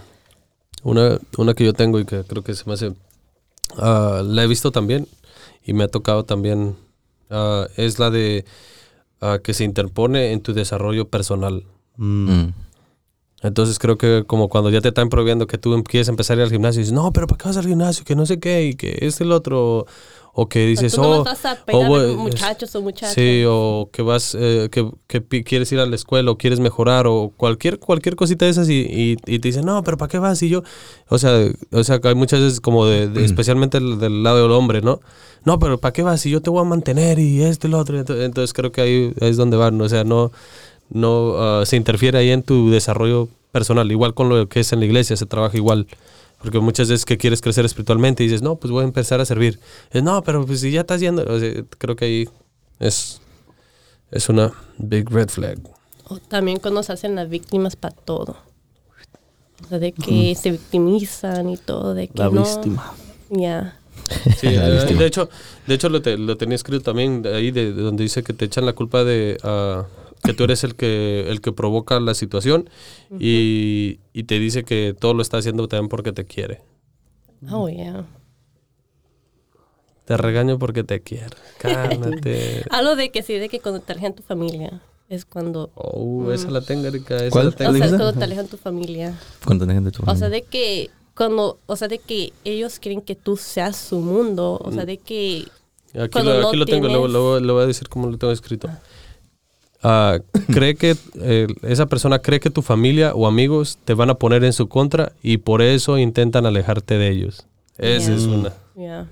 [0.84, 2.94] Una, una que yo tengo y que creo que se me hace...
[3.78, 5.06] ah, la he visto también
[5.66, 6.78] y me ha tocado también.
[7.30, 8.46] ah, es la de
[9.20, 11.66] ah, que se interpone en tu desarrollo personal.
[11.98, 12.32] Mm.
[12.32, 12.54] Mm.
[13.42, 16.44] Entonces creo que como cuando ya te están prohibiendo que tú quieres empezar a ir
[16.46, 18.06] al gimnasio y dices, no, pero ¿para qué vas al gimnasio?
[18.06, 19.88] Que no sé qué y que es el otro.
[20.39, 23.15] O que dices, tú oh, vas a oh, muchachos o muchachas.
[23.15, 26.60] Sí, o que vas, eh, que, que pi- quieres ir a la escuela o quieres
[26.60, 30.10] mejorar o cualquier cualquier cosita de esas y, y, y te dicen, no, pero ¿para
[30.10, 30.43] qué vas?
[30.43, 30.62] Y yo,
[31.10, 31.39] o sea,
[31.71, 34.82] o sea, que hay muchas veces como de, de- especialmente el- del lado del hombre,
[34.84, 35.00] ¿no?
[35.43, 36.21] No, pero ¿para qué vas?
[36.21, 37.97] Si yo te voy a mantener y esto y lo otro.
[37.97, 39.86] Entonces, entonces creo que ahí es donde van, ¿no?
[39.86, 40.32] o sea, no,
[40.91, 44.82] no ah, se interfiere ahí en tu desarrollo personal, igual con lo que es en
[44.82, 45.88] la iglesia, se trabaja igual.
[46.41, 49.26] Porque muchas veces que quieres crecer espiritualmente y dices, no, pues voy a empezar a
[49.26, 49.60] servir.
[49.91, 52.30] Es, no, pero pues si ya estás yendo, o sea, creo que ahí
[52.80, 53.19] es,
[54.12, 55.58] es una big red flag.
[56.06, 58.38] O también cuando se hacen las víctimas para todo.
[59.65, 62.43] O sea, de que se victimizan y todo, de que La no.
[62.43, 62.93] víctima.
[63.32, 63.80] Ya.
[64.39, 65.00] Sí, La eh, víctima.
[65.02, 65.30] de hecho,
[65.65, 68.45] de hecho lo, te- lo tenía escrito también ahí, de, de donde dice que te
[68.45, 69.86] echan la culpa de ah,
[70.28, 72.70] que tú eres el que, el que provoca la situación
[73.20, 76.62] y, y te dice que todo lo está haciendo también porque te quiere.
[77.52, 78.06] Oh, yeah.
[80.06, 81.36] Te regaño porque te quiere.
[81.60, 82.63] Cálmate.
[82.70, 85.72] Algo de que sí, de que cuando te alejan tu familia es cuando.
[85.76, 87.18] Oh, esa la tengo, Erika.
[87.18, 87.46] Esa ¿Cuál?
[87.48, 87.72] la O tengo.
[87.72, 87.98] sea, es dijiste?
[88.04, 89.20] cuando te alejan tu familia.
[89.46, 90.30] ¿Cuánta gente tu O sea, familia?
[90.30, 94.72] de que cuando, o sea, de que ellos quieren que tú seas su mundo, o
[94.72, 95.46] sea, de que
[95.94, 98.08] Aquí, cuando lo, no aquí lo tengo, lo, tienes- lo- lo voy a decir como
[98.08, 98.68] lo tengo escrito.
[98.72, 98.80] Ah,
[100.48, 104.44] cree que eh, esa persona cree que tu familia o amigos te van a poner
[104.44, 107.46] en su contra y por eso intentan alejarte de ellos.
[107.78, 108.16] Esa Yeah.
[108.18, 108.54] es una.
[108.76, 109.08] yeah.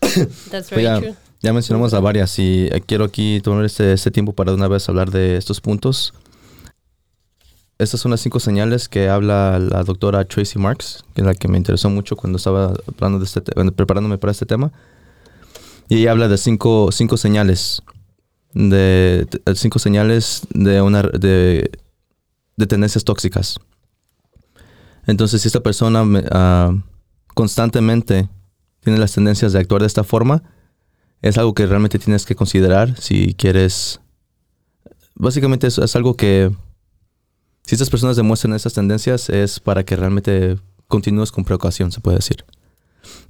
[0.50, 1.14] That's very ya, true.
[1.42, 4.68] ya mencionamos a varias y eh, quiero aquí tomar este, este tiempo para de una
[4.68, 6.14] vez hablar de estos puntos.
[7.78, 11.48] estas son las cinco señales que habla la doctora Tracy Marks, que es la que
[11.48, 13.40] me interesó mucho cuando estaba hablando de este
[13.72, 14.72] preparándome para este tema.
[15.88, 17.82] Y ella habla de cinco, cinco señales.
[18.58, 21.70] De, de- cinco señales de una de,
[22.56, 23.60] de tendencias tóxicas.
[25.06, 26.74] Entonces, si esta persona ah,
[27.34, 28.28] constantemente
[28.80, 30.42] tiene las tendencias de actuar de esta forma,
[31.22, 34.00] es algo que realmente tienes que considerar si quieres.
[35.14, 36.50] Básicamente es, algo que
[37.64, 42.16] si estas personas demuestran esas tendencias es para que realmente continúes con precaución, se puede
[42.16, 42.44] decir.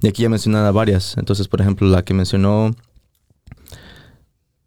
[0.01, 1.17] Y aquí ya mencionaba varias.
[1.17, 2.75] Entonces, por ejemplo, la que mencionó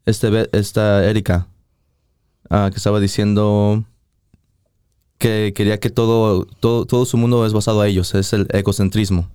[0.06, 1.46] este, esta Erika,
[2.50, 3.84] ah, que estaba diciendo
[5.18, 9.30] que quería que todo, todo, todo su mundo es basado a ellos, es el egocentrismo.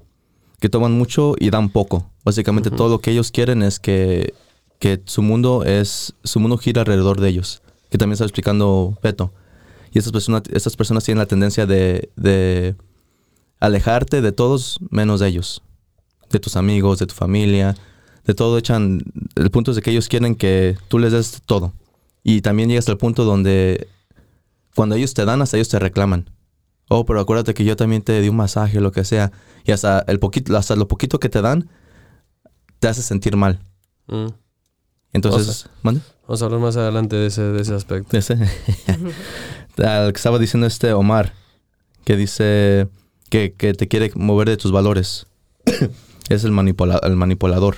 [0.60, 2.10] Que toman mucho y dan poco.
[2.26, 4.34] Básicamente todo lo que ellos quieren es que,
[4.80, 7.62] que su mundo es, su mundo gira alrededor de ellos.
[7.90, 9.32] Que también está explicando Beto.
[9.94, 12.76] Y estas personas, estas personas tienen la tendencia de, de
[13.60, 15.62] alejarte de todos menos de ellos.
[16.30, 17.78] De tus amigos, de tu familia,
[18.28, 19.02] de todo echan...
[19.36, 21.74] El punto es de que ellos quieren que tú les des todo.
[22.24, 23.88] Y también llegas al punto donde
[24.76, 26.30] cuando ellos te dan, hasta ellos te reclaman.
[26.90, 29.32] Oh, pero acuérdate que yo también te di un masaje, lo que sea.
[29.66, 31.70] Y hasta, el poquito, hasta lo poquito que te dan,
[32.80, 33.60] te hace sentir mal.
[34.08, 34.28] Mm.
[35.14, 36.02] Entonces, ¿mande?
[36.28, 38.16] Vamos a hablar más adelante de ese, de ese aspecto.
[38.18, 38.34] Ese.
[39.78, 41.34] Al que estaba diciendo este Omar,
[42.04, 42.88] que dice
[43.30, 45.28] que, que te quiere mover de tus valores.
[46.30, 47.78] es el, manipula- el manipulador.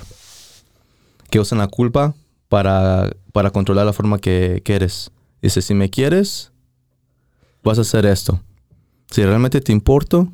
[1.29, 2.13] Que usan la culpa
[2.47, 5.11] para, para controlar la forma que, que eres.
[5.41, 6.51] Dice, si me quieres,
[7.63, 8.41] vas a hacer esto.
[9.11, 10.27] Si realmente te importo,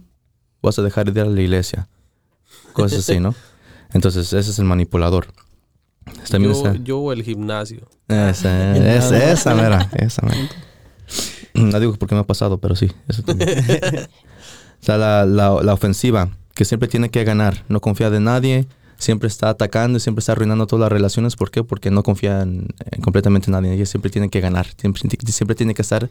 [0.62, 1.88] vas a dejar de ir a la iglesia.
[2.74, 3.36] Cosas así, ¿no?
[3.94, 5.28] Entonces, ese es el manipulador.
[6.40, 7.88] Yo, está- yo o el gimnasio.
[8.08, 10.50] esa, esa, esa, mera, esa, mera.
[11.54, 13.50] No digo porque me ha pasado, pero sí, eso también.
[14.82, 18.68] o sea, la, la, la ofensiva, que siempre tiene que ganar, no confía de nadie,
[18.98, 21.36] siempre está atacando y siempre está arruinando todas las relaciones.
[21.36, 21.64] ¿Por qué?
[21.64, 23.74] Porque no confía en, en completamente en nadie.
[23.74, 26.10] Ella siempre tiene que ganar, siempre, siempre tiene que estar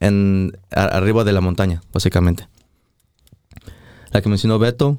[0.00, 2.48] en, a- arriba de la montaña, básicamente.
[4.10, 4.98] La que mencionó Beto,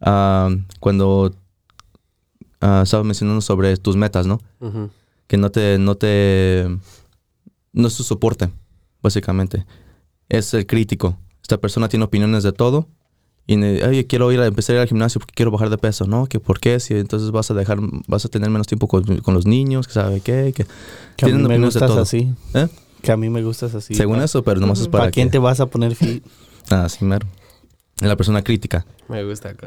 [0.00, 0.48] ah,
[0.80, 1.34] cuando
[2.60, 4.40] ah, estaba mencionando sobre tus metas, ¿no?
[5.26, 6.66] Que no te, no te,
[7.72, 8.50] no es tu soporte,
[9.02, 9.66] básicamente.
[10.28, 11.18] Es el crítico.
[11.42, 12.88] Esta persona tiene opiniones de todo.
[13.46, 16.06] Y, oye, quiero ir a empezar a ir al gimnasio porque quiero bajar de peso,
[16.06, 16.26] ¿no?
[16.26, 17.78] Que por qué, si entonces vas a dejar,
[18.08, 21.28] vas a tener menos tiempo con, con los niños, que sabe qué, que Que a
[21.28, 22.02] mí Tienen me opiniones de gustas todo.
[22.02, 22.32] así.
[22.54, 22.68] ¿Eh?
[23.02, 23.94] Que a mí me gustas así.
[23.94, 26.24] según eso, pero nomás es para ¿Para quién que- te vas a poner fit?
[26.70, 27.26] Ah, sí, mero.
[28.00, 28.86] La persona crítica.
[29.08, 29.54] Me gusta.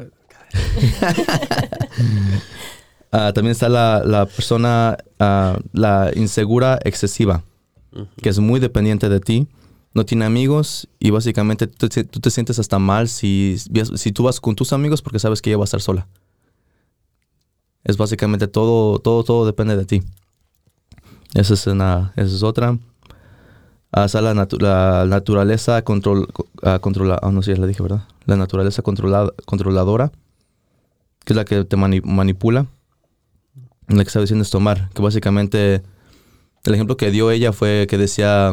[3.10, 7.42] Ah, también está la, la persona, ah, la insegura excesiva,
[8.20, 9.48] que es muy dependiente de ti,
[9.94, 13.56] no tiene amigos y básicamente tú, te- sientes hasta mal si,
[13.96, 16.06] si tú vas con tus amigos porque sabes que ella va a estar sola.
[17.84, 20.02] Es básicamente todo, todo, todo depende de ti.
[21.34, 22.78] Esa es, una, esa es otra.
[23.92, 26.28] Ah, está la, natu- la naturaleza control,
[26.62, 26.78] ah,
[27.22, 28.06] ah, no sé, ya la dije, ¿verdad?
[28.26, 30.12] La naturaleza controlada, controladora,
[31.24, 32.66] que es la que te mani- manipula.
[33.86, 35.82] La que estaba diciendo es tomar, que básicamente
[36.64, 38.52] el ejemplo que dio ella fue que decía,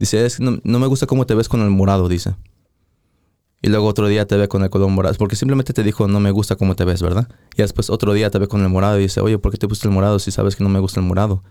[0.00, 2.34] dice, es no, no me gusta cómo te ves con el morado, dice.
[3.62, 6.18] Y luego otro día te ve con el color morado, porque simplemente te dijo, no
[6.18, 7.28] me gusta cómo te ves, ¿verdad?
[7.54, 9.66] Y después otro día te ve con el morado y dice, oye, ¿por qué te
[9.66, 11.44] gusta el morado si sabes que no me gusta el morado?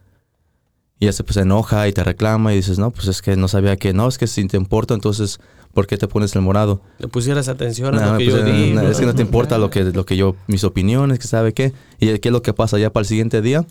[0.99, 3.47] Y ya se pues, enoja y te reclama y dices, no, pues es que no
[3.47, 5.39] sabía que, no, es que si te importa, entonces,
[5.71, 6.81] ¿por qué te pones el morado?
[6.97, 9.21] Le pusieras atención a No, lo que pues, yo eh, no, es que no te
[9.21, 11.73] importa lo que, lo que yo, mis opiniones, que sabe qué.
[11.99, 13.65] Y qué es lo que pasa ya para el siguiente día.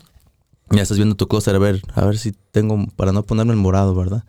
[0.71, 3.59] Ya estás viendo tu closet a ver, a ver si tengo, para no ponerme el
[3.59, 4.23] morado, ¿verdad?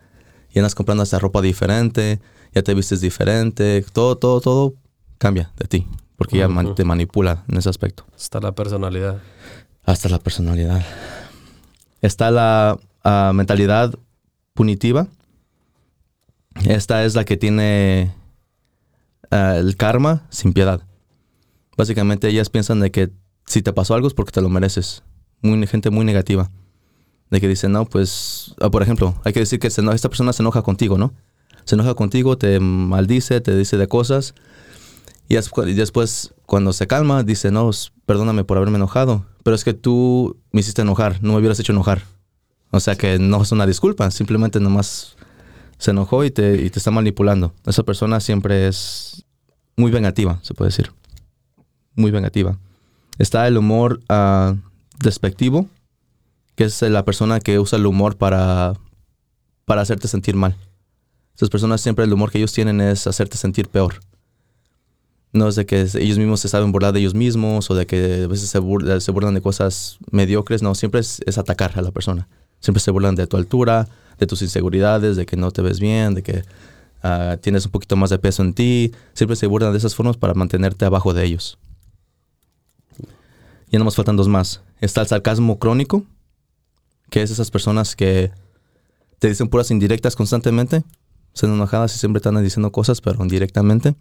[0.53, 2.19] Y andas comprando hasta ropa diferente,
[2.53, 4.73] ya te vistes diferente, todo, todo, todo
[5.17, 5.87] cambia de ti.
[6.17, 8.05] Porque ya man- te manipula en ese aspecto.
[8.15, 9.21] Está la personalidad.
[9.85, 10.83] Hasta la personalidad.
[12.01, 13.93] Está la ah, mentalidad
[14.53, 15.07] punitiva.
[16.65, 18.13] Esta es la que tiene
[19.31, 20.81] ah, el karma sin piedad.
[21.77, 23.11] Básicamente ellas piensan de que
[23.45, 25.03] si te pasó algo es porque te lo mereces.
[25.41, 26.51] Muy, gente muy negativa.
[27.31, 30.33] De que dicen, no, pues, ah, por ejemplo, hay que decir que se esta persona
[30.33, 31.13] se enoja contigo, ¿no?
[31.63, 34.35] Se enoja contigo, te maldice, te dice de cosas.
[35.29, 37.71] Y despu- y después, cuando se calma, dice, no,
[38.05, 39.25] perdóname por haberme enojado.
[39.43, 42.03] Pero es que tú me hiciste enojar, no me hubieras hecho enojar.
[42.71, 45.15] O sea que no es una disculpa, simplemente nomás
[45.77, 47.53] se enojó y te, y está manipulando.
[47.65, 49.25] Esa persona siempre es
[49.77, 50.91] muy vengativa, se puede decir.
[51.95, 52.57] Muy vengativa.
[53.17, 54.55] Está el humor ah,
[54.99, 55.67] despectivo,
[56.55, 58.73] que es la persona que usa el humor para,
[59.65, 60.55] para hacerte sentir mal.
[61.35, 64.01] Esas personas siempre el humor que ellos tienen es hacerte sentir peor.
[65.33, 68.23] No es de que ellos mismos se saben burlar de ellos mismos o de que
[68.25, 70.61] a veces se, burla- se burlan de cosas mediocres.
[70.61, 72.27] No, siempre es, atacar a la persona.
[72.59, 73.87] Siempre se burlan de tu altura,
[74.19, 76.43] de tus inseguridades, de que no te ves bien, de que
[77.01, 78.91] ah, tienes un poquito más de peso en ti.
[79.13, 81.57] Siempre se burlan de esas formas para mantenerte abajo de ellos.
[83.71, 84.61] Ya nos faltan dos más.
[84.81, 86.03] Está el sarcasmo crónico,
[87.11, 88.31] que es esas personas que
[89.19, 90.83] te dicen puras indirectas constantemente,
[91.33, 93.95] son enojadas y siempre están diciendo cosas, pero indirectamente.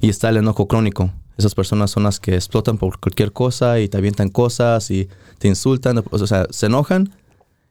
[0.00, 1.12] Y está el enojo crónico.
[1.36, 5.08] Esas personas son las que explotan por cualquier cosa y te avientan cosas y
[5.38, 6.02] te insultan.
[6.10, 7.14] O sea, se enojan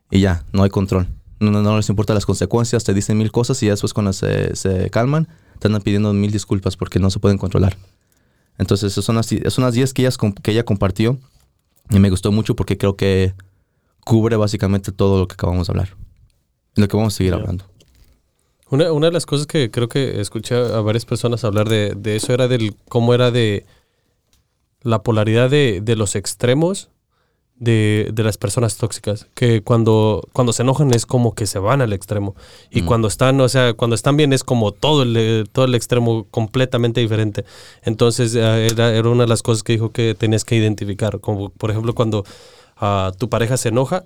[0.10, 1.08] y ya, no hay control.
[1.40, 4.56] No, no, les importa las consecuencias, te dicen mil cosas y ya después cuando se,
[4.56, 5.28] se calman,
[5.60, 7.78] te andan pidiendo mil disculpas porque no se pueden controlar.
[8.60, 10.10] Entonces, son las, son las 10 que,
[10.42, 11.18] que ella compartió
[11.90, 13.34] y me gustó mucho porque creo que
[14.06, 15.96] cubre básicamente todo lo que acabamos de hablar.
[16.76, 17.66] Lo que vamos a seguir hablando.
[18.70, 22.16] Una, una de las cosas que creo que escuché a varias personas hablar de, de
[22.16, 23.66] eso era del cómo era de
[24.82, 26.90] la polaridad de, de los extremos
[27.56, 29.28] de, de las personas tóxicas.
[29.36, 32.36] Que cuando, cuando se enojan es como que se van al extremo.
[32.72, 32.86] Y Mm.
[32.88, 37.00] cuando están, o sea, cuando están bien es como todo el, todo el extremo completamente
[37.00, 37.46] diferente.
[37.84, 41.20] Entonces eh, era, era una de las cosas que dijo que tenías que identificar.
[41.20, 42.26] Como por ejemplo cuando
[43.18, 44.04] tu pareja se enoja,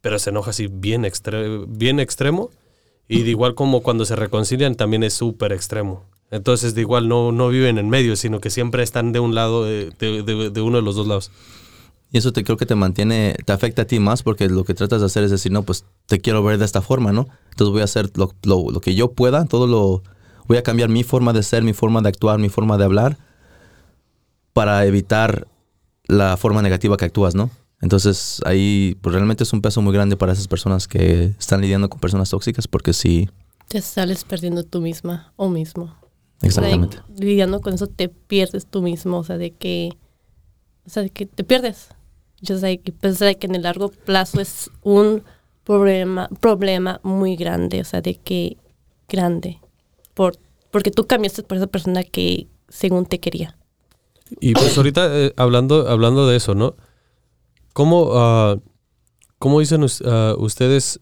[0.00, 2.50] pero se enoja así bien, extre- bien extremo.
[3.08, 6.04] Y de igual como cuando se reconcilian también es súper extremo.
[6.30, 9.68] Entonces de igual no, no viven en medio, sino que siempre están de un lado,
[9.68, 11.32] eh, de, de- de uno de los dos lados.
[12.12, 14.74] Y eso te creo que te mantiene, te afecta a ti más porque lo que
[14.74, 17.26] tratas de hacer es decir, no, pues te quiero ver de esta forma, ¿no?
[17.50, 20.02] Entonces voy a hacer lo, lo- lo que yo pueda, todo lo,
[20.46, 23.16] voy a cambiar mi forma de ser, mi forma de actuar, mi forma de hablar
[24.52, 25.46] para evitar
[26.06, 27.50] la forma negativa que actúas, ¿no?
[27.80, 31.88] Entonces ahí pues, realmente es un peso muy grande para esas personas que están lidiando
[31.88, 33.28] con personas tóxicas porque sí,
[33.68, 35.96] Te sales perdiendo tú misma o mismo.
[36.42, 36.98] exactamente.
[37.08, 39.90] Like, lidiando con eso te pierdes tú mismo, o sea, de que,
[40.86, 41.88] o sea, de que te pierdes.
[42.46, 45.22] Just like, pues, like, en el largo plazo es un
[45.64, 48.56] problema, problema muy grande, o sea, de que
[49.08, 49.60] grande,
[50.14, 50.36] por,
[50.70, 53.56] porque tú cambiaste por esa persona que según te quería.
[54.40, 56.76] Y pues ahorita eh, hablando, hablando de eso, ¿no?
[57.72, 58.56] ¿Cómo, ah,
[59.38, 61.00] cómo dicen ah, ustedes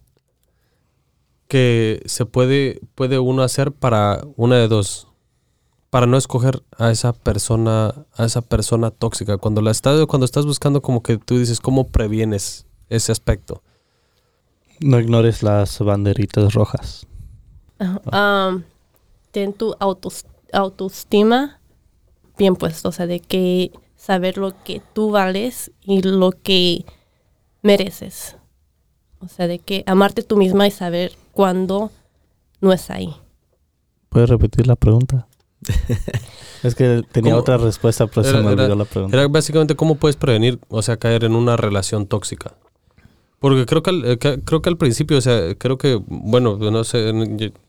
[1.49, 5.09] que se puede, puede uno hacer para una de dos?
[5.91, 9.39] Para no escoger a esa persona, a esa persona tóxica.
[9.39, 13.63] Cuando la estás, cuando estás buscando como que tú dices, ¿cómo previenes ese aspecto?
[14.81, 17.07] No ignores las banderitas rojas.
[17.81, 18.63] Um,
[19.31, 21.61] ten tu autos- autoestima
[22.37, 23.73] bien puesto, o sea, de que
[24.09, 26.87] saber lo que tú vales y lo que
[27.63, 28.37] mereces.
[29.21, 31.91] O sea, de que amarte tú misma y saber cuándo
[32.63, 33.15] no es ahí.
[34.09, 35.29] ¿Puedes repetir la pregunta?
[36.63, 37.43] es que tenía ¿Cómo?
[37.43, 39.15] otra respuesta, pero se Era- me olvidó era- la pregunta.
[39.15, 42.55] Era básicamente cómo puedes prevenir, o sea, caer en una relación tóxica.
[43.41, 46.57] Porque creo que al, eh, que- creo que al principio, o sea, creo que, bueno,
[46.57, 47.13] no sé,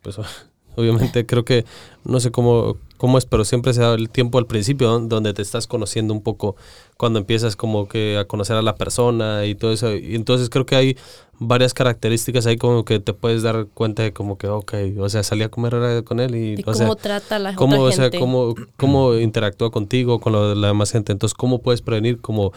[0.01, 0.17] pues,
[0.75, 1.65] obviamente creo que,
[2.05, 5.33] no sé cómo, cómo es, pero siempre se da el tiempo al principio don- donde
[5.33, 6.55] te estás conociendo un poco,
[6.97, 9.95] cuando empiezas como que a conocer a la persona y todo eso.
[9.95, 10.97] Y entonces creo que hay
[11.39, 15.23] varias características ahí como que te puedes dar cuenta de como que, ok, o sea,
[15.23, 17.87] salí a comer con él y, De o cómo sea, trata a la cómo, otra
[17.87, 18.19] o sea, gente.
[18.19, 21.13] cómo, cómo interactúa contigo, con la demás gente.
[21.13, 22.19] Entonces, ¿cómo puedes prevenir?
[22.19, 22.51] Como,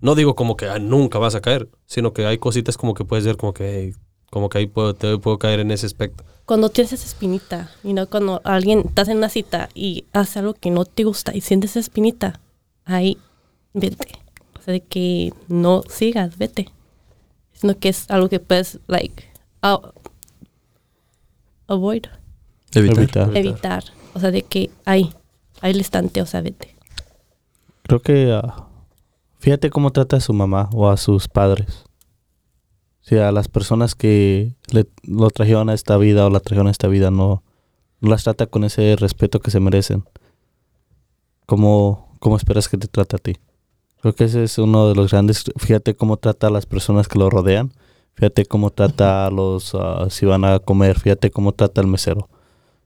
[0.00, 3.04] no digo como que ah, nunca vas a caer, sino que hay cositas como que
[3.04, 3.92] puedes ver como que, hey,
[4.32, 6.24] como que ahí puedo, te puedo caer en ese aspecto.
[6.46, 10.54] Cuando tienes esa espinita, y no cuando alguien estás en una cita y hace algo
[10.54, 12.40] que no te gusta y sientes esa espinita,
[12.86, 13.18] ahí
[13.74, 14.08] vete.
[14.58, 16.70] O sea, de que no sigas, vete.
[17.52, 19.22] Sino que es algo que puedes, like,
[21.66, 22.06] avoid,
[22.74, 22.98] Evitar.
[22.98, 23.36] Evitar.
[23.36, 23.84] evitar.
[24.14, 25.12] O sea, de que ahí,
[25.60, 26.74] ahí el instante, o sea, vete.
[27.82, 28.66] Creo que ah,
[29.40, 31.84] fíjate cómo trata a su mamá o a sus padres.
[33.02, 36.70] Sea, a las personas que le, lo trajeron a esta vida o la trajeron a
[36.70, 37.42] esta vida no,
[38.00, 40.04] no las trata con ese respeto que se merecen.
[41.46, 43.36] ¿Cómo, cómo esperas que te trate a ti?
[44.00, 45.44] Creo que ese es uno de los grandes.
[45.56, 47.72] Fíjate cómo trata a las personas que lo rodean.
[48.14, 49.74] Fíjate cómo trata a los.
[49.74, 52.28] ah, si van a comer, fíjate cómo trata al mesero.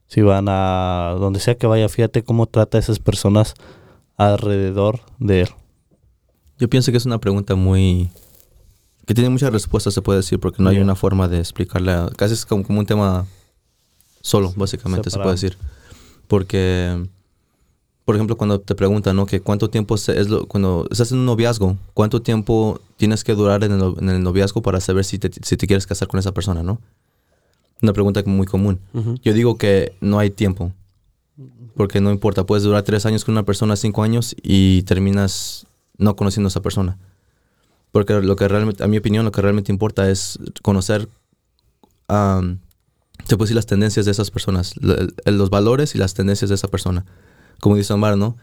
[0.07, 1.17] Si van a.
[1.19, 3.55] donde sea que vaya, fíjate cómo trata a esas personas
[4.17, 5.49] alrededor de él.
[6.59, 8.11] Yo pienso que es una pregunta muy...
[9.07, 12.11] que tiene muchas respuestas, se puede decir, porque no hay una forma de explicarla.
[12.17, 13.27] Casi es como, como un tema
[14.21, 15.57] solo, básicamente, se puede decir.
[16.29, 17.07] Porque,
[18.05, 19.27] por ejemplo, cuando te preguntan, ¿no?
[19.27, 20.47] Que cuánto tiempo se- es lo...
[20.47, 24.23] Cuando estás en un noviazgo, ¿cuánto tiempo tienes que durar en el, no- en el
[24.23, 26.81] noviazgo para saber si te, si te quieres casar con esa persona, no?
[27.83, 28.81] Una pregunta muy común.
[29.23, 30.73] Yo digo que no hay tiempo.
[31.77, 35.67] Porque no importa, puedes durar tres años con una persona, cinco años y terminas
[35.99, 36.97] no conociendo a esa persona.
[37.97, 41.09] Porque lo que realmente, a mi opinión, lo que realmente importa es conocer,
[42.07, 42.59] puede
[43.39, 47.07] decir, las tendencias de esas personas, los valores y las tendencias de esa persona.
[47.59, 48.37] Como dice Omar, ¿no?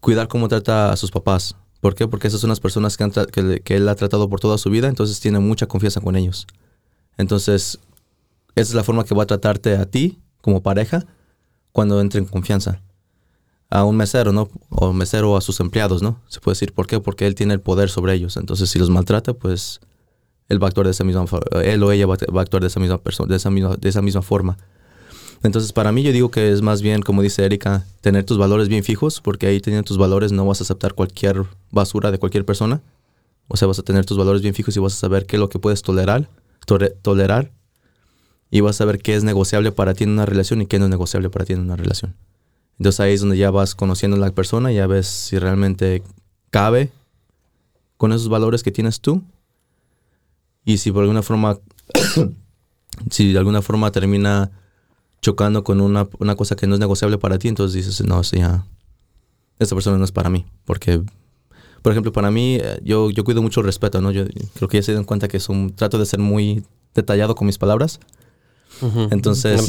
[0.00, 1.54] Cuidar cómo trata a sus papás.
[1.82, 2.08] ¿Por qué?
[2.08, 4.88] Porque esas son las personas que, han que él ha tratado por toda su vida,
[4.88, 6.46] entonces tiene mucha confianza con ellos.
[7.18, 7.78] Entonces,
[8.54, 11.04] esa es la forma que va a tratarte a ti como pareja
[11.72, 12.80] cuando entre en confianza.
[13.70, 14.48] A un mesero, ¿no?
[14.70, 16.20] O mesero a sus empleados, ¿no?
[16.28, 17.00] Se puede decir, ¿por qué?
[17.00, 18.36] Porque él tiene el poder sobre ellos.
[18.36, 19.80] Entonces, si los maltrata, pues
[20.48, 21.26] él va a actuar de esa misma
[21.62, 24.00] él o ella va a actuar de esa misma persona, de esa misma, de esa
[24.00, 24.56] misma forma.
[25.42, 28.68] Entonces, para mí yo digo que es más bien, como dice Erika, tener tus valores
[28.68, 32.44] bien fijos, porque ahí teniendo tus valores no vas a aceptar cualquier basura de cualquier
[32.44, 32.80] persona.
[33.46, 35.40] O sea, vas a tener tus valores bien fijos y vas a saber qué es
[35.40, 36.28] lo que puedes tolerar,
[37.02, 37.52] tolerar
[38.50, 40.86] y vas a saber qué es negociable para ti en una relación y qué no
[40.86, 42.14] es negociable para ti en una relación.
[42.78, 46.02] Entonces ahí es donde ya vas conociendo a la persona, ya ves si realmente
[46.50, 46.90] cabe
[47.96, 49.22] con esos valores que tienes tú
[50.64, 51.58] y si por alguna forma,
[53.10, 54.50] si de alguna forma termina
[55.20, 58.38] chocando con una, una cosa que no es negociable para ti, entonces dices, no, sí,
[58.38, 58.64] ya,
[59.58, 61.02] esta persona no es para mí, porque
[61.82, 64.10] por ejemplo, para mí, eh, yo, yo cuido mucho el respeto, ¿no?
[64.10, 64.24] Yo
[64.54, 66.64] creo que ya se dan cuenta que es un, trato de ser muy
[66.94, 68.00] detallado con mis palabras.
[69.10, 69.60] Entonces,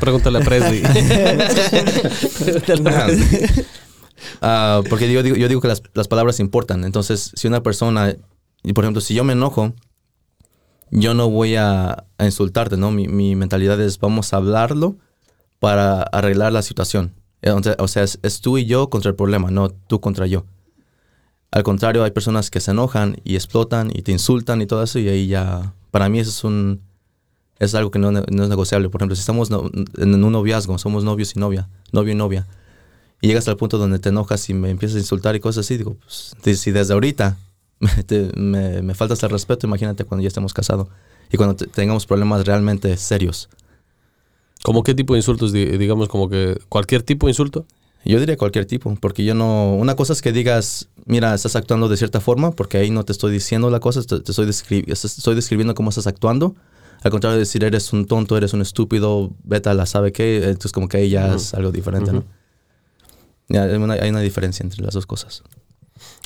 [0.00, 0.82] Pregúntale a Presley.
[4.40, 6.84] Ah, porque yo digo, yo digo que las, las palabras importan.
[6.84, 8.14] Entonces, si una persona,
[8.62, 9.74] y por ejemplo, si yo me enojo,
[10.90, 12.90] yo no voy a, a insultarte, ¿no?
[12.90, 14.96] Mi, mi mentalidad es vamos a hablarlo
[15.58, 17.12] para arreglar la situación.
[17.42, 20.00] Eh, O sea, o sea, es, es tú y yo contra el problema, no tú
[20.00, 20.44] contra yo.
[21.50, 24.98] Al contrario, hay personas que se enojan y explotan y te insultan y todo eso,
[24.98, 26.82] y ahí ya, para mí eso es un,
[27.58, 28.88] es algo que no, no es negociable.
[28.88, 32.46] Por ejemplo, si estamos no- en un noviazgo, somos novios y novia, novio y novia,
[33.20, 35.76] y llegas al punto donde te enojas y me empiezas a insultar y cosas así,
[35.76, 35.96] digo,
[36.42, 37.38] pues, si desde ahorita
[37.80, 40.88] me, te- me- me faltas el respeto, imagínate cuando ya estemos casados
[41.32, 43.48] y cuando te- tengamos problemas realmente serios.
[44.62, 45.52] ¿Cómo qué tipo de insultos?
[45.52, 47.66] Di- Digamos como que cualquier tipo de insulto.
[48.04, 49.74] Yo diría cualquier tipo, porque yo no...
[49.74, 53.10] Una cosa es que digas, mira, estás actuando de cierta forma, porque ahí no te
[53.10, 56.54] estoy diciendo la cosa, te, te estoy, descri- estoy describiendo cómo estás actuando.
[57.06, 60.38] Al contrario de decir, eres un tonto, eres un estúpido, vete a la sabe qué,
[60.38, 62.10] entonces como que ahí ya es algo diferente.
[62.12, 62.24] ¿no?
[63.48, 65.42] Ya, hay, una, hay una diferencia entre las dos cosas.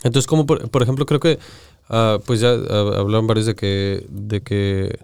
[0.03, 1.39] Entonces, como por, por ejemplo, creo que,
[1.91, 4.99] ah, pues ya ah, hablaron varios de que, de que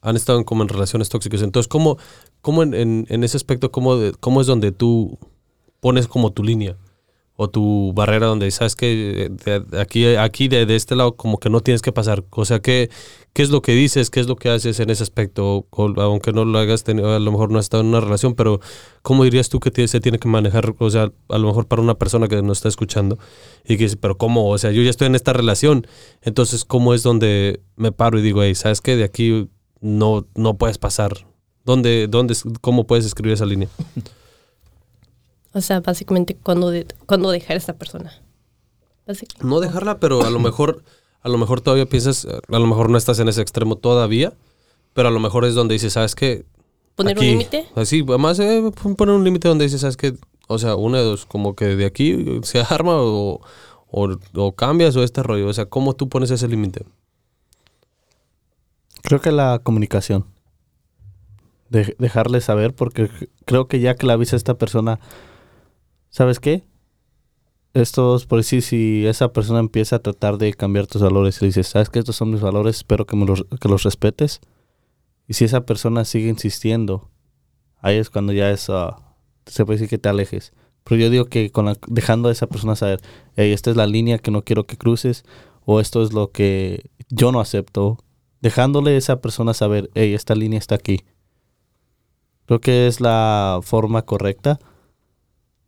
[0.00, 1.42] han estado en, como en relaciones tóxicas.
[1.42, 1.96] Entonces, ¿cómo,
[2.40, 5.16] cómo en, en- en ese aspecto, cómo, de- cómo es donde tú
[5.80, 6.76] pones como tu línea
[7.42, 9.30] o tu barrera donde sabes que
[9.78, 12.24] aquí, aquí de, este lado como que no tienes que pasar?
[12.30, 12.90] O sea, ¿qué,
[13.32, 14.10] ¿qué es lo que dices?
[14.10, 15.66] ¿Qué es lo que haces en ese aspecto?
[15.96, 18.60] Aunque no lo hagas, tenido- a lo mejor no has estado en una relación, pero
[19.02, 20.74] ¿cómo dirías tú que se tiene que manejar?
[20.78, 23.18] O sea, a lo mejor para una persona que nos está escuchando
[23.64, 24.48] y que dice, pero ¿cómo?
[24.48, 25.86] O sea, yo ya estoy en esta relación,
[26.22, 28.96] entonces ¿cómo es donde me paro y digo, hey, ¿sabes qué?
[28.96, 29.48] De aquí
[29.80, 31.12] no, no puedes pasar.
[31.64, 33.68] ¿Dónde, dónde, ¿Cómo puedes escribir esa línea?
[35.54, 38.12] O sea, básicamente cuando, de- cuando dejar a esa persona.
[39.42, 40.82] No dejarla, pero a lo mejor,
[41.20, 44.32] a lo mejor todavía piensas, a lo mejor no estás en ese extremo todavía,
[44.94, 46.44] pero a lo mejor es donde dices, ¿sabes qué?
[46.94, 47.66] Poner Aquí- un límite.
[47.74, 50.14] Así, además eh, pon- poner un límite donde dices, ¿sabes qué?
[50.48, 53.40] O sea, una de dos, como que de aquí se arma o,
[53.90, 55.48] o, o cambias o este rollo.
[55.48, 56.84] O sea, ¿cómo tú pones ese límite?
[59.02, 60.26] Creo que la comunicación.
[61.70, 63.08] De- dejarle saber, porque
[63.46, 65.00] creo que ya que la avisa a esta persona,
[66.12, 66.62] ¿sabes qué?
[67.74, 71.68] Estos, por decir, si esa persona empieza a tratar de cambiar tus valores y dices,
[71.68, 71.98] ¿sabes qué?
[71.98, 74.40] Estos son mis valores, espero que, los, que los respetes.
[75.26, 77.10] Y si esa persona sigue insistiendo,
[77.80, 79.14] ahí es cuando ya es, ah,
[79.46, 80.52] se puede decir que te alejes.
[80.84, 83.00] Pero yo digo que con la- dejando a esa persona saber,
[83.36, 85.24] hey, esta es la línea que no quiero que cruces,
[85.64, 87.96] o esto es lo que yo no acepto,
[88.42, 91.00] dejándole a esa persona saber, hey, esta línea está aquí.
[92.44, 94.58] Creo que es la forma correcta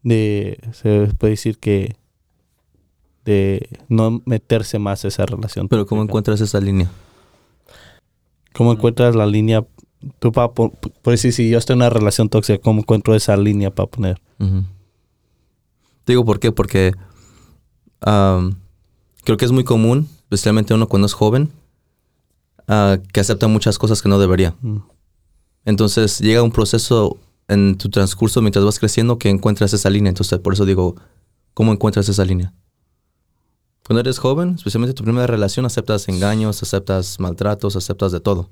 [0.05, 1.97] de, se puede decir que,
[3.25, 5.67] de no meterse más a esa relación.
[5.69, 6.91] Pero ¿cómo encuentras esa línea?
[8.53, 9.67] ¿Cómo encuentras la línea?
[10.19, 10.73] Tú para por
[11.07, 14.21] decir, si yo estoy en una relación tóxica, ¿cómo encuentro esa línea para poner?
[14.39, 16.93] Te digo por qué, porque
[18.01, 21.51] creo que es muy común, especialmente uno cuando es joven,
[22.69, 24.55] ah, que acepta muchas cosas que no debería.
[25.65, 27.19] Entonces llega un proceso
[27.49, 30.11] en tu transcurso mientras vas creciendo que encuentras esa línea.
[30.11, 30.97] Entonces por eso digo,
[31.55, 32.53] ¿cómo encuentras esa línea?
[33.87, 38.49] Cuando eres joven, especialmente tu primera relación, aceptas engaños, aceptas maltratos, aceptas de todo.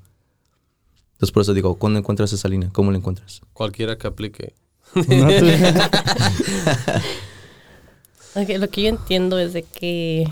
[1.13, 2.69] Entonces por eso digo, ¿cuándo encuentras esa línea?
[2.71, 3.41] ¿Cómo la encuentras?
[3.53, 4.53] Cualquiera que aplique.
[4.95, 5.45] No, tú-
[8.35, 10.25] Ok, lo que yo entiendo es de que,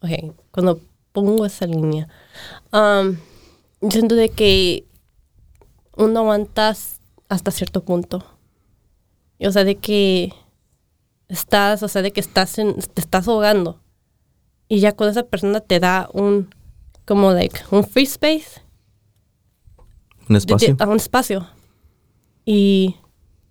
[0.00, 0.80] ok, cuando
[1.12, 2.08] pongo esa línea,
[2.72, 3.16] um,
[3.90, 4.84] siento de que
[5.96, 6.95] uno aguanta s-
[7.28, 8.24] hasta cierto punto.
[9.40, 10.32] O sea, de que
[11.28, 13.80] estás, o sea, de que estás en, te estás ahogando.
[14.68, 16.54] Y ya cuando esa persona te da un,
[17.04, 18.62] como, like, un free space,
[20.28, 20.74] ¿Un espacio?
[20.74, 21.46] de- a un espacio.
[22.44, 22.96] Y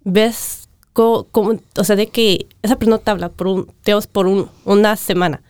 [0.03, 4.27] ves co- cómo, o sea, de que esa persona te habla por un, digamos, por
[4.27, 5.41] un, una semana.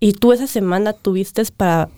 [0.00, 1.88] Y tú esa semana tuviste para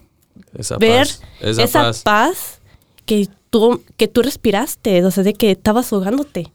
[0.54, 1.22] Esa ver paz.
[1.40, 2.02] Esa, esa, paz.
[2.02, 2.61] paz.
[3.06, 6.53] que tú, que tú respiraste, o sea, de que estabas ahogándote.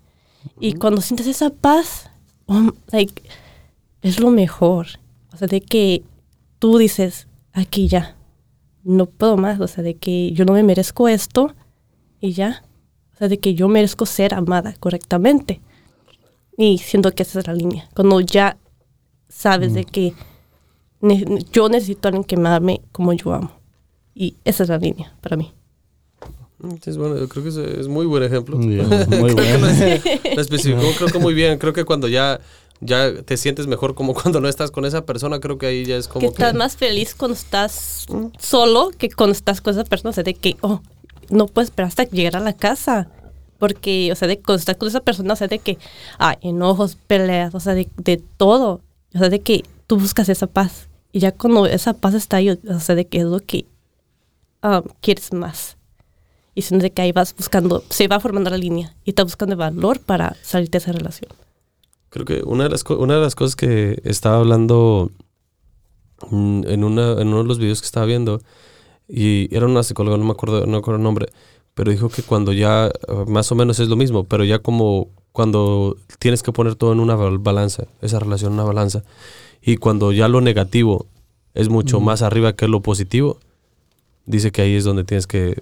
[0.60, 2.10] Y cuando sientes esa paz,
[2.46, 3.22] oh, like,
[4.02, 4.88] es lo mejor.
[5.34, 6.04] O sea, de que
[6.60, 8.16] tú dices, aquí ya,
[8.84, 9.60] no puedo más.
[9.60, 11.54] O sea, de que yo no me merezco esto
[12.22, 12.64] y ya.
[13.14, 15.62] O sea, de que yo merezco ser amada correctamente.
[16.58, 17.90] Y siento que esa es la línea.
[17.96, 18.58] Cuando ya
[19.28, 20.14] sabes de que
[21.02, 23.52] ne- yo necesito a alguien que me ame como yo amo.
[24.14, 25.52] Y esa es la línea para mí.
[26.66, 28.60] Mm, Es bueno, yo creo que es, es muy buen ejemplo.
[28.60, 29.68] Yeah, muy Creo que bueno.
[30.36, 31.58] lo, especificó, creo que muy bien.
[31.58, 32.40] Creo que cuando ya,
[32.82, 35.98] ya te sientes mejor como cuando no estás con esa persona, creo que ahí ya
[35.98, 36.28] es que como que...
[36.28, 38.06] estás más feliz cuando estás
[38.40, 40.10] solo que cuando estás con esa persona.
[40.10, 40.82] O sea, de que, oh,
[41.30, 43.10] no puedes esperar hasta llegar a la casa.
[43.58, 45.78] Porque, o sea, de cuando estás con esa persona, o sea, de que
[46.20, 48.82] hay enojos, peleas, o sea, de, de todo.
[49.14, 50.90] O sea, de que tú buscas esa paz.
[51.14, 53.66] Y ya cuando esa paz está ahí, o sea, de que es lo que
[54.62, 55.75] ah, quieres más.
[56.56, 59.54] Y siento de que ahí vas buscando, se va formando la línea y estás buscando
[59.54, 61.30] el valor para salir de esa relación.
[62.10, 65.12] Creo que una de las, una de las cosas que estaba hablando
[66.32, 68.42] mm, en, una, en uno de los videos que estaba viendo,
[69.08, 71.28] y era una psicóloga, no me acuerdo, no me acuerdo el nombre,
[71.74, 72.92] pero dijo que cuando ya, eh,
[73.28, 77.02] más o menos es lo mismo, pero ya como cuando tienes que poner todo en
[77.02, 79.04] una bal- balanza, esa relación en una balanza,
[79.62, 81.08] y cuando ya lo negativo
[81.54, 83.40] es mucho más arriba que lo positivo,
[84.26, 85.62] dice que ahí es donde tienes que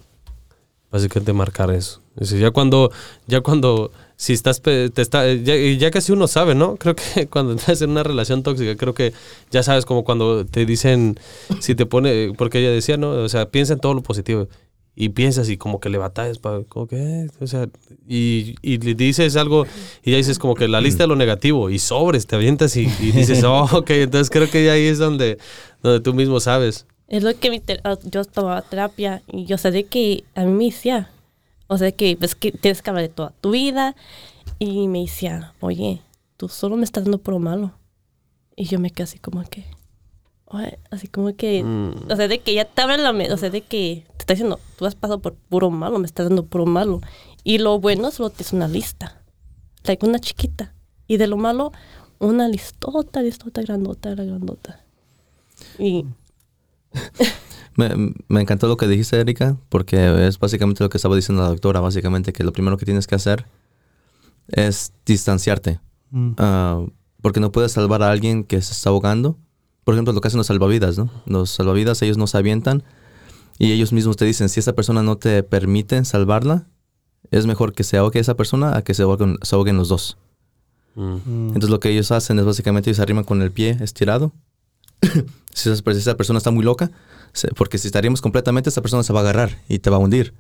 [0.94, 2.02] básicamente marcar eso.
[2.16, 2.92] Es decir, ya cuando,
[3.26, 6.76] ya cuando, si estás, te está, ya, ya casi uno sabe, ¿no?
[6.80, 9.12] Creo que cuando estás en una relación tóxica, creo que
[9.50, 11.20] ya sabes como cuando te dicen,
[11.60, 13.10] si te pone, porque ella decía, ¿no?
[13.10, 14.48] O sea, piensa en todo lo positivo.
[14.96, 17.68] Y piensas y como que le batallas para, como que, eh, o sea,
[18.08, 19.66] y, y le dices algo
[20.04, 22.82] y ya dices como que la lista de lo negativo y sobres, te avientas y,
[23.00, 25.40] y dices, oh, ok, entonces creo que ahí es donde,
[25.82, 26.86] donde tú mismo sabes.
[27.08, 30.52] Es lo que mi ter- ah, yo tomaba terapia y yo de que a mí
[30.52, 31.10] me decía,
[31.68, 33.96] o sea, que ves que tienes que hablar de toda tu vida
[34.60, 36.02] y me decía, oye,
[36.38, 37.72] tú solo me estás dando por lo malo.
[38.56, 39.66] Y yo me quedé así como que,
[40.46, 42.12] oye, así como que, Mm.
[42.12, 44.34] o sea, de que ya te abre la mente, o sea, de que te está
[44.34, 47.02] diciendo, tú has pasado por puro malo, me estás dando puro malo.
[47.44, 49.22] Y lo bueno solo te es una lista,
[49.84, 50.74] like una chiquita.
[51.08, 51.74] Y de lo malo,
[52.20, 54.80] una listota, listota, grandota, grandota.
[55.78, 56.06] Y
[57.76, 61.50] Me, me encantó lo que dijiste, Erika, porque es básicamente lo que estaba diciendo la
[61.50, 63.48] doctora, básicamente que lo primero que tienes que hacer
[64.48, 65.80] es distanciarte.
[66.12, 66.34] Mm.
[66.38, 66.86] Ah,
[67.22, 69.38] porque no puedes salvar a alguien que se está ahogando.
[69.84, 71.10] Por ejemplo, lo que hacen los salvavidas, ¿no?
[71.26, 72.84] Los salvavidas, ellos no se avientan
[73.58, 76.68] y ellos mismos te dicen, si esa persona no te permite salvarla,
[77.32, 80.18] es mejor que se ahogue esa persona a que se ahoguen, se ahoguen los dos.
[80.96, 81.02] Mm.
[81.02, 81.48] Mm.
[81.48, 84.32] Entonces lo que ellos hacen es básicamente ellos se arriman con el pie estirado.
[85.54, 86.92] si, esa, persona está muy loca,
[87.56, 90.34] porque si estaríamos completamente, esa persona se va a agarrar y te va a hundir.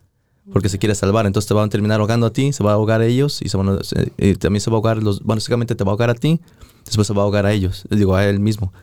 [0.51, 1.25] Porque se quiere salvar.
[1.25, 3.47] Entonces te van a terminar ahogando a ti, se va a ahogar a ellos y,
[3.47, 3.79] se van a-
[4.17, 6.41] y también se va a ahogar, los, básicamente te va a ahogar a ti,
[6.85, 8.73] después se va a ahogar a ellos, digo a él mismo.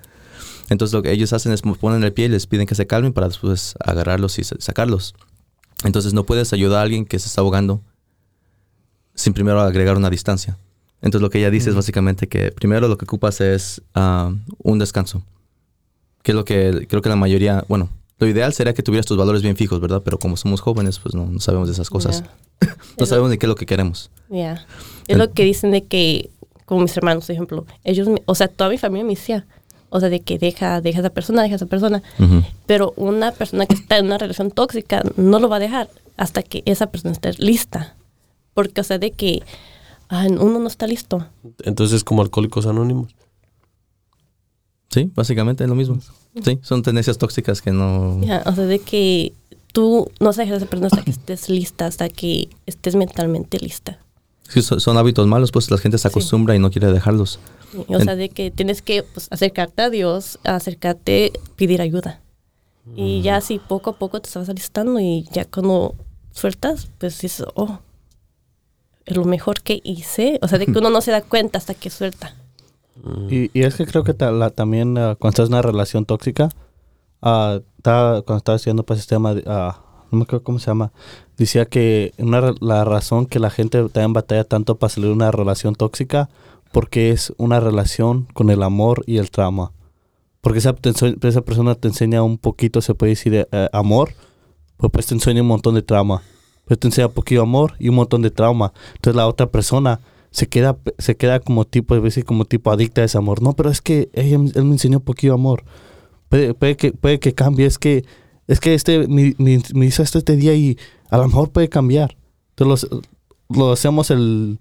[0.70, 3.12] Entonces lo que ellos hacen es ponen el pie y les piden que se calmen
[3.12, 5.14] para después agarrarlos y sa- sacarlos.
[5.84, 7.82] Entonces no puedes ayudar a alguien que se está ahogando
[9.14, 10.56] sin primero agregar una distancia.
[11.02, 14.78] Entonces lo que ella dice es básicamente que primero lo que ocupas es ah, un
[14.78, 15.22] descanso.
[16.22, 19.16] Que es lo que creo que la mayoría, bueno, lo ideal sería que tuvieras tus
[19.16, 20.02] valores bien fijos, ¿verdad?
[20.04, 22.22] Pero como somos jóvenes, pues no, no sabemos de esas cosas.
[22.22, 22.76] Yeah.
[22.98, 24.10] No sabemos ni qué es lo que queremos.
[24.28, 24.66] Ya.
[25.08, 26.28] Es lo que dicen de que,
[26.66, 29.46] como mis hermanos, por ejemplo, ellos, me- o sea, toda mi familia me decía,
[29.88, 32.02] o sea, de que deja, deja a esa persona, deja a esa persona.
[32.66, 36.42] Pero una persona que está en una relación tóxica no lo va a dejar hasta
[36.42, 37.96] que esa persona esté lista.
[38.52, 39.42] Porque, o sea, de que
[40.10, 41.26] ah, uno no está listo.
[41.64, 43.14] Entonces, como alcohólicos anónimos.
[44.90, 46.00] Sí, básicamente es lo mismo.
[46.42, 48.18] Sí, son tendencias tóxicas que no...
[48.18, 49.32] O sea, de que
[49.72, 53.98] tú no se dejes esa persona hasta que estés lista, hasta que estés mentalmente lista.
[54.48, 57.38] Sí, son, son hábitos malos, pues la gente se acostumbra y no quiere dejarlos.
[57.86, 62.20] O sea, de que tienes que pues, acercarte a Dios, acercarte, pedir ayuda.
[62.96, 65.94] Y ya así poco a poco te vas alistando y ya cuando
[66.32, 67.78] sueltas, pues dices, oh,
[69.06, 70.40] es lo mejor que hice.
[70.42, 72.34] O sea, de que uno no se da cuenta hasta que suelta.
[73.30, 76.04] Y, y es que creo que ta- la- también ah, cuando estás en una relación
[76.04, 76.48] tóxica,
[77.22, 79.80] ah, ta- cuando estaba estudiando para este tema, ah,
[80.10, 80.92] no me acuerdo cómo se llama,
[81.36, 85.30] decía que una, la razón que la gente también batalla tanto para salir de una
[85.30, 86.28] relación tóxica,
[86.72, 89.72] porque es una relación con el amor y el trauma.
[90.40, 90.90] Porque esa, te
[91.28, 94.10] esa persona te enseña un poquito, se puede decir, de, eh, amor,
[94.76, 96.22] pues, pues te enseña un montón de trauma.
[96.64, 98.72] Pues te enseña poquito amor y un montón de trauma.
[98.94, 103.00] Entonces la otra persona se queda, se queda como tipo, a veces como tipo adicta
[103.02, 103.42] a ese amor.
[103.42, 105.64] No, pero es que ella, él me enseñó poquito amor.
[106.28, 107.66] Puede, puede que, puede que cambie.
[107.66, 108.04] Es que,
[108.46, 110.78] es que este me, me- me hizo esto este día y
[111.08, 112.16] a lo mejor puede cambiar.
[112.56, 113.02] Entonces los-
[113.48, 114.58] lo hacemos el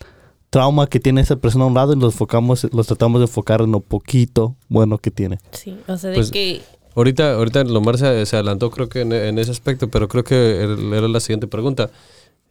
[0.49, 3.61] trauma que tiene esa persona a un lado y los enfocamos, los tratamos de enfocar
[3.61, 5.37] en lo poquito bueno que tiene.
[5.51, 6.61] Sí, o sea, de Pues, que
[6.95, 10.63] Ahorita, ahorita Lomar se, se adelantó creo que en, en ese aspecto, pero creo que
[10.63, 11.91] era la siguiente pregunta.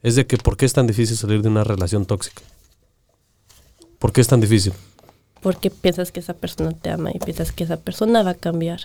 [0.00, 2.40] Es de que ¿por qué es tan difícil salir de una relación tóxica?
[3.98, 4.72] ¿Por qué es tan difícil?
[5.40, 8.80] porque piensas que esa persona te ama y piensas que esa persona va a cambiar.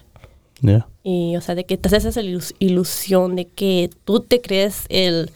[0.62, 0.88] Ya.
[1.04, 4.86] Y, o sea, de que te haces esa ilus- ilusión de que tú te crees
[4.90, 5.32] el,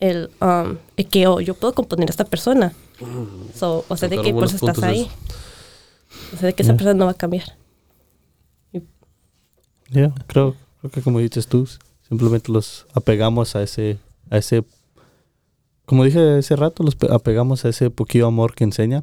[0.00, 0.78] el, um,
[1.10, 2.72] que oh, yo puedo componer a esta persona.
[3.54, 5.10] So, o sea, de que por eso estás ahí.
[6.34, 6.76] O sea, de que esa Ya.
[6.78, 7.44] persona no va a cambiar.
[9.90, 11.68] Ya, creo, creo que como dices tú,
[12.08, 13.98] simplemente los apegamos a ese,
[14.30, 14.64] a ese,
[15.90, 19.02] como dije hace rato, los pe- apegamos a ese poquito amor que enseñan,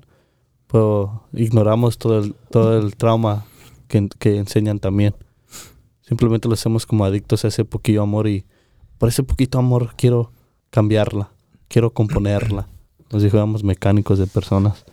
[0.72, 3.46] pero ignoramos todo el, todo el trauma
[3.90, 5.14] que, que enseñan también.
[6.02, 8.46] Simplemente los hacemos como adictos a ese poquito amor y
[9.00, 10.32] por ese poquito amor quiero
[10.70, 11.30] cambiarla,
[11.68, 12.70] quiero componerla.
[13.12, 14.86] Nos dijéramos mecánicos de personas.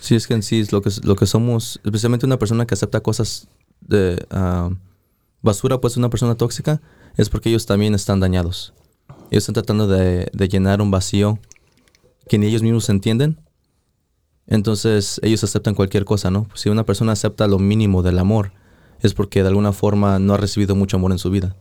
[0.00, 2.74] Sí, es que en sí es lo que, lo que somos, especialmente una persona que
[2.74, 3.46] acepta cosas
[3.80, 4.70] de ah,
[5.40, 6.80] basura, pues una persona tóxica,
[7.16, 8.74] es porque ellos también están dañados.
[9.30, 11.38] Ellos están tratando de, de llenar un vacío
[12.28, 13.40] que ni ellos mismos entienden.
[14.46, 16.48] Entonces ellos aceptan cualquier cosa, ¿no?
[16.54, 18.52] Si una persona acepta lo mínimo del amor,
[19.00, 21.54] es porque de alguna forma no ha recibido mucho amor en su vida.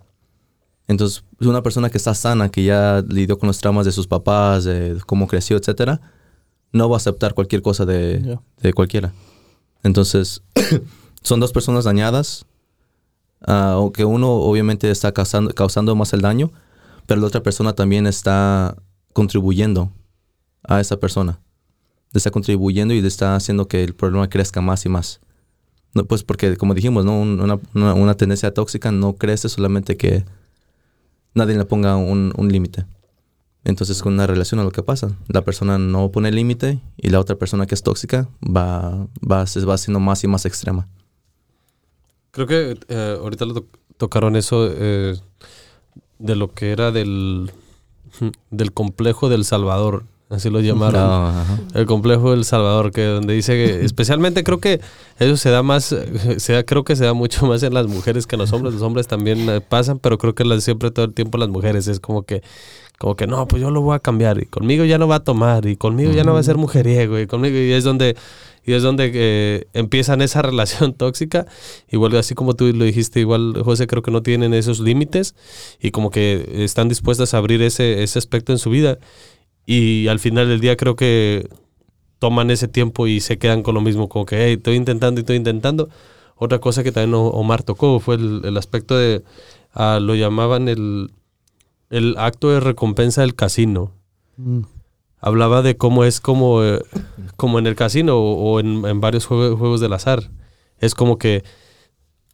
[0.87, 4.63] Entonces, una persona que está sana, que ya lidió con los traumas de sus papás,
[4.63, 5.99] de cómo creció, etcétera,
[6.71, 8.41] no va a aceptar cualquier cosa de, Ya.
[8.61, 9.13] de cualquiera.
[9.83, 10.41] Entonces,
[11.21, 12.45] son dos personas dañadas,
[13.45, 16.51] ah, aunque uno obviamente está causando, causando más el daño,
[17.07, 18.75] pero la otra persona también está
[19.13, 19.91] contribuyendo
[20.63, 21.39] a esa persona.
[22.13, 25.19] Está contribuyendo y está haciendo que el problema crezca más y más.
[26.07, 27.19] Pues porque, como dijimos, ¿no?
[27.19, 30.25] Un- una, tendencia tóxica no crece solamente que
[31.33, 32.85] nadie le ponga un, límite.
[33.63, 37.19] Entonces, con una relación a lo que pasa, la persona no pone límite y la
[37.19, 40.87] otra persona que es tóxica va, va, se va haciendo más y más extrema.
[42.31, 45.17] Creo que eh, ahorita lo to- tocaron eso eh,
[46.19, 47.51] de lo que era del,
[48.51, 51.01] del complejo del Salvador, así lo llamaron.
[51.03, 51.57] Ah.
[51.73, 54.81] El complejo del Salvador, que donde dice que especialmente creo que
[55.19, 55.95] eso se da más,
[56.37, 58.73] se da, creo que se da mucho más en las mujeres que en los hombres.
[58.73, 61.87] Los hombres también eh, pasan, pero creo que las- siempre todo el tiempo las mujeres
[61.87, 62.41] es como que,
[62.97, 65.23] como que no, pues yo lo voy a cambiar y conmigo ya no va a
[65.23, 68.15] tomar y conmigo ya no va a ser mujeriego y conmigo y es donde
[68.67, 71.47] y es donde eh, empiezan esa relación tóxica.
[71.89, 75.35] Igual así como tú lo dijiste, igual José creo que no tienen esos límites
[75.81, 78.99] y como que están dispuestas a abrir ese, ese aspecto en su vida
[79.65, 81.49] y al final del día creo que
[82.19, 85.21] toman ese tiempo y se quedan con lo mismo, como que, hey, estoy intentando y
[85.21, 85.89] estoy intentando.
[86.35, 89.23] Otra cosa que también Omar tocó fue el, el aspecto de,
[89.73, 91.11] ah, lo llamaban el,
[91.89, 93.93] el acto de recompensa del casino.
[94.35, 94.61] Mm.
[95.19, 96.79] Hablaba de cómo es como, eh,
[97.35, 100.29] como en el casino o, en, en varios juegos, juegos del azar.
[100.79, 101.43] Es como que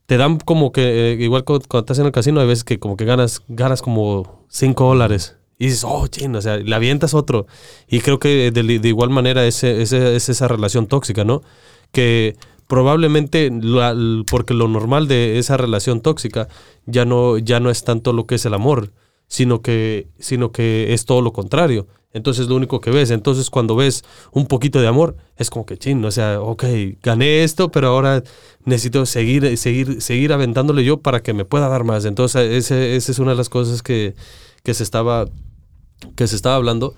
[0.05, 2.79] te dan como que, eh, igual cu- cuando estás en el casino, hay veces que
[2.79, 5.37] como que ganas, ganas como 5 dólares.
[5.57, 7.47] Y dices, oh, ching, o sea, le avientas otro.
[7.87, 11.41] Y creo que de, igual manera ese, ese- es esa relación tóxica, ¿no?
[11.93, 12.35] Que
[12.67, 13.49] probablemente,
[14.29, 16.47] porque lo normal de esa relación tóxica
[16.85, 18.91] ya no, ya no es tanto lo que es el amor,
[19.27, 21.87] sino que, sino que es todo lo contrario.
[22.13, 25.77] Entonces lo único que ves, entonces cuando ves un poquito de amor, es como que
[25.77, 26.63] ching, o sea, ok,
[27.01, 28.23] gané esto, pero ahora
[28.65, 32.05] necesito seguir, seguir, seguir aventándole yo para que me pueda dar más.
[32.05, 34.13] Entonces ese- esa es una de las cosas que,
[34.63, 35.25] que se estaba,
[36.15, 36.93] que se estaba hablando.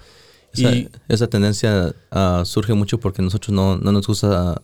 [0.54, 4.62] Esa, y esa tendencia ah, surge mucho porque nosotros no, no nos gusta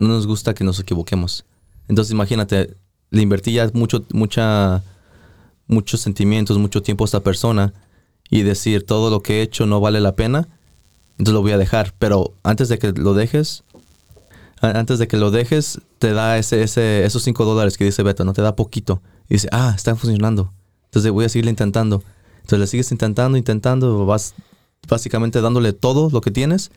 [0.00, 1.44] no nos gusta que nos equivoquemos.
[1.88, 2.74] Entonces imagínate,
[3.10, 4.82] le invertí ya mucho, mucha,
[5.66, 7.72] muchos sentimientos, mucho tiempo a esta persona
[8.30, 10.48] y decir todo lo que he hecho no vale la pena,
[11.12, 11.94] entonces lo voy a dejar.
[11.98, 13.64] Pero antes de que lo dejes,
[14.60, 18.24] antes de que lo dejes, te da ese, ese, esos 5 dólares que dice Beto,
[18.24, 19.02] no te da poquito.
[19.28, 20.52] Y dice, ah, está funcionando.
[20.86, 22.02] Entonces voy a seguirle intentando.
[22.36, 24.34] Entonces le sigues intentando, intentando, vas
[24.88, 26.70] básicamente dándole todo lo que tienes.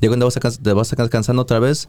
[0.00, 1.88] Y cuando vas a, te vas a cansando otra vez,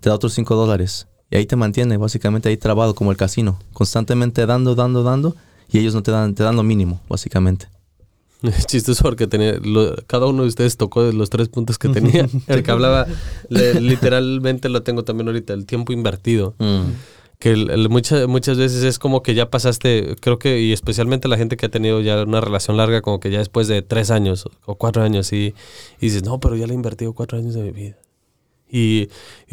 [0.00, 1.06] te da otros 5 dólares.
[1.30, 3.58] Y ahí te mantiene, básicamente ahí trabado como el casino.
[3.72, 5.36] Constantemente dando, dando, dando.
[5.70, 7.68] Y ellos no te dan, te dan lo mínimo, básicamente.
[8.42, 9.58] Es chistoso porque tenía,
[10.06, 12.28] cada uno de ustedes tocó los tres puntos que tenía.
[12.46, 13.06] el que hablaba,
[13.48, 16.54] literalmente lo tengo también ahorita, el tiempo invertido.
[16.58, 16.82] Mm.
[17.38, 17.54] Que
[17.88, 21.66] muchas, muchas veces es como que ya pasaste, creo que, y especialmente la gente que
[21.66, 25.04] ha tenido ya una relación larga, como que ya después de tres años o cuatro
[25.04, 25.54] años, y,
[26.00, 27.96] y dices, no, pero ya le he invertido cuatro años de mi vida.
[28.70, 29.08] Y,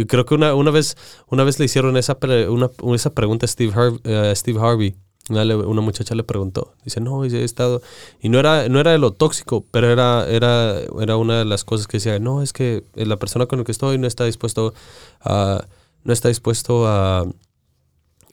[0.07, 0.97] creo que una, una, vez,
[1.29, 2.17] una vez le hicieron esa,
[2.49, 3.71] una, esa pregunta a Steve,
[4.03, 4.95] eh, Steve Harvey
[5.29, 7.81] una, muchacha le preguntó, dice, no, he estado,
[8.21, 11.63] y no era, no era de lo tóxico, pero era, era, era una de las
[11.63, 14.73] cosas que decía, no, es que la persona con la que estoy no está dispuesto
[15.21, 15.65] a,
[16.03, 17.25] no está dispuesto a,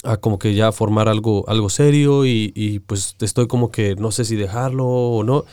[0.04, 4.10] a como que ya formar algo, algo serio y, y, pues estoy como que no
[4.10, 5.44] sé si dejarlo o no.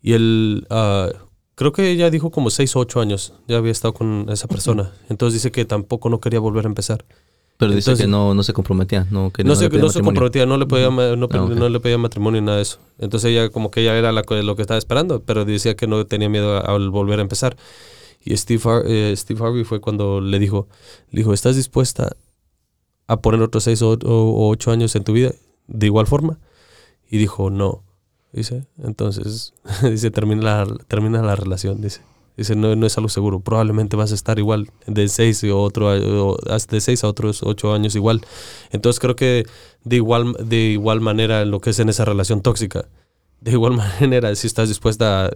[0.00, 1.12] Y él, uh,
[1.54, 4.92] creo que ella dijo como 6 o 8 años, ya había estado con esa persona.
[5.08, 7.04] Entonces dice que tampoco no quería volver a empezar.
[7.58, 9.04] Pero dice que no, no se comprometía.
[9.10, 11.98] No, que no, se, no se comprometía, no le, pedía, no, ah, no, le pedía
[11.98, 12.78] matrimonio ni nada de eso.
[12.98, 16.06] Entonces ella como que ella era la, lo que estaba esperando, pero decía que no
[16.06, 17.56] tenía miedo al volver a empezar.
[18.24, 20.68] Y Steve, eh, Steve Harvey fue cuando le dijo,
[21.10, 22.16] le dijo, ¿estás dispuesta
[23.08, 25.32] a poner otros seis o, ocho años en tu vida
[25.66, 26.38] de igual forma?
[27.10, 27.82] Y dijo, no.
[28.32, 29.52] Dice, entonces,
[29.82, 32.02] dice, termina la, termina la relación, dice.
[32.38, 33.40] Dice, no, no es algo seguro.
[33.40, 37.96] Probablemente vas a estar igual de seis o otro, de seis a otros ocho años
[37.96, 38.20] igual.
[38.70, 39.44] Entonces creo que
[39.82, 42.86] de igual, de igual manera en lo que es en esa relación tóxica,
[43.40, 45.30] de igual manera, si estás dispuesta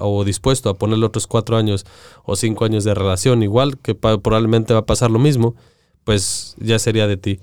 [0.00, 1.84] o dispuesto a ponerle otros cuatro años
[2.24, 5.56] o cinco años de relación, igual que probablemente va a pasar lo mismo,
[6.04, 7.38] pues ya sería de ti.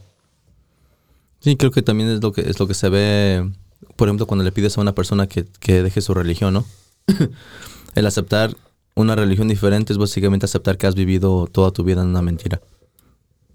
[1.39, 3.47] Sí, creo que también es lo que es lo que se ve,
[3.95, 6.65] por ejemplo, cuando le pides a una persona que, que deje su religión, ¿no?
[7.93, 8.55] El aceptar
[8.95, 12.61] una religión diferente es básicamente aceptar que has vivido toda tu vida en una mentira.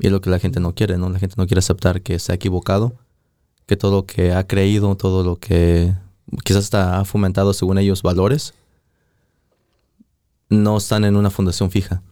[0.00, 1.08] Y es lo que la gente no quiere, ¿no?
[1.10, 2.94] La gente no quiere aceptar que se ha equivocado,
[3.66, 5.94] que todo lo que ha creído, todo lo que
[6.44, 8.54] quizás está, ha fomentado según ellos valores,
[10.48, 12.02] no están en una fundación fija.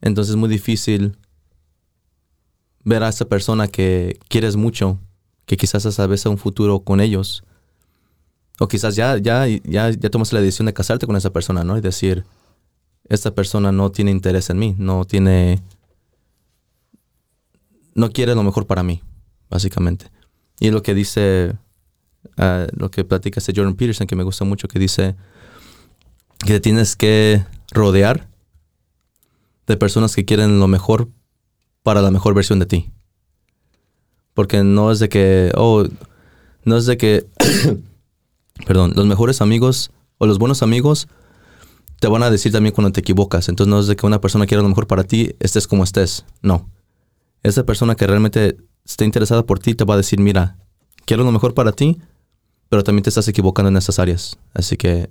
[0.00, 1.16] Entonces es muy difícil
[2.84, 4.98] ver a esa persona que quieres mucho,
[5.46, 7.44] que quizás a veces un futuro con ellos,
[8.62, 11.78] o quizás ya, ya, ya, ya tomaste la decisión de casarte con esa persona, ¿no?
[11.78, 12.26] Y decir,
[13.08, 15.62] esta persona no tiene interés en mí, no tiene...
[17.94, 19.02] No quiere lo mejor para mí,
[19.48, 20.10] básicamente.
[20.60, 21.56] Y es lo que dice,
[22.36, 25.16] ah, lo que platica este Jordan Peterson, que me gusta mucho, que dice
[26.44, 28.28] que tienes que rodear
[29.66, 31.08] de personas que quieren lo mejor
[31.82, 32.90] para la mejor versión de ti.
[34.34, 35.86] Porque no es de que, oh,
[36.66, 37.26] no es de que
[38.66, 41.08] perdón, los mejores amigos o los buenos amigos
[42.00, 43.48] te van a decir también cuando te equivocas.
[43.48, 46.24] Entonces no es de que una persona quiera lo mejor para ti, estés como estés.
[46.42, 46.68] No.
[47.42, 50.56] Esa persona que realmente esté interesada por ti te va a decir, mira,
[51.04, 51.98] quiero lo mejor para ti,
[52.68, 54.38] pero también te estás equivocando en esas áreas.
[54.54, 55.10] Así que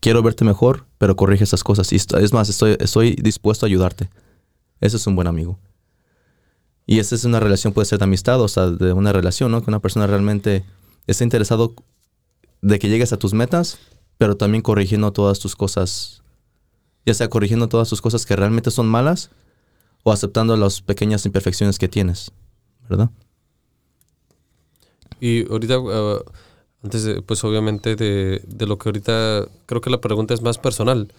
[0.00, 1.92] quiero verte mejor, pero corrige esas cosas.
[1.92, 4.08] Y es más, estoy, estoy dispuesto a ayudarte.
[4.80, 5.58] Ese es un buen amigo.
[6.86, 9.62] Y esa es una relación, puede ser de amistad o sea, de una relación, ¿no?
[9.62, 10.64] Que una persona realmente
[11.06, 11.74] está interesado
[12.62, 13.78] de que llegues a tus metas,
[14.16, 16.22] pero también corrigiendo todas tus cosas,
[17.04, 19.30] ya sea corrigiendo todas tus cosas que realmente son malas
[20.04, 22.30] o aceptando las pequeñas imperfecciones que tienes,
[22.88, 23.10] ¿verdad?
[25.20, 26.24] Y ahorita, uh,
[26.82, 30.58] antes, de, pues obviamente de, de, lo que ahorita, creo que la pregunta es más
[30.58, 31.12] personal,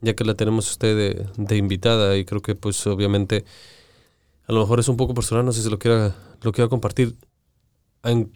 [0.00, 3.44] ya que la tenemos usted de, de, invitada y creo que pues obviamente
[4.46, 7.16] a lo mejor es un poco personal, no sé si lo quiera, lo quiera compartir.
[8.04, 8.30] ¿En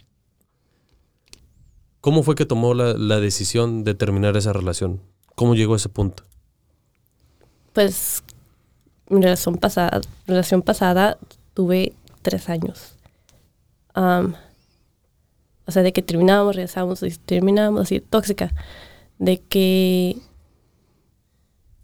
[2.02, 5.00] ¿Cómo fue que tomó la, decisión de terminar esa relación?
[5.36, 6.24] ¿Cómo llegó a ese punto?
[7.72, 8.24] Pues
[9.08, 11.16] mi relación pasada, relación pasada
[11.54, 11.92] tuve
[12.22, 12.96] tres años.
[13.94, 14.32] o
[15.70, 18.52] sea, de que terminábamos, regresábamos y terminábamos así, tóxica.
[19.20, 20.16] De que,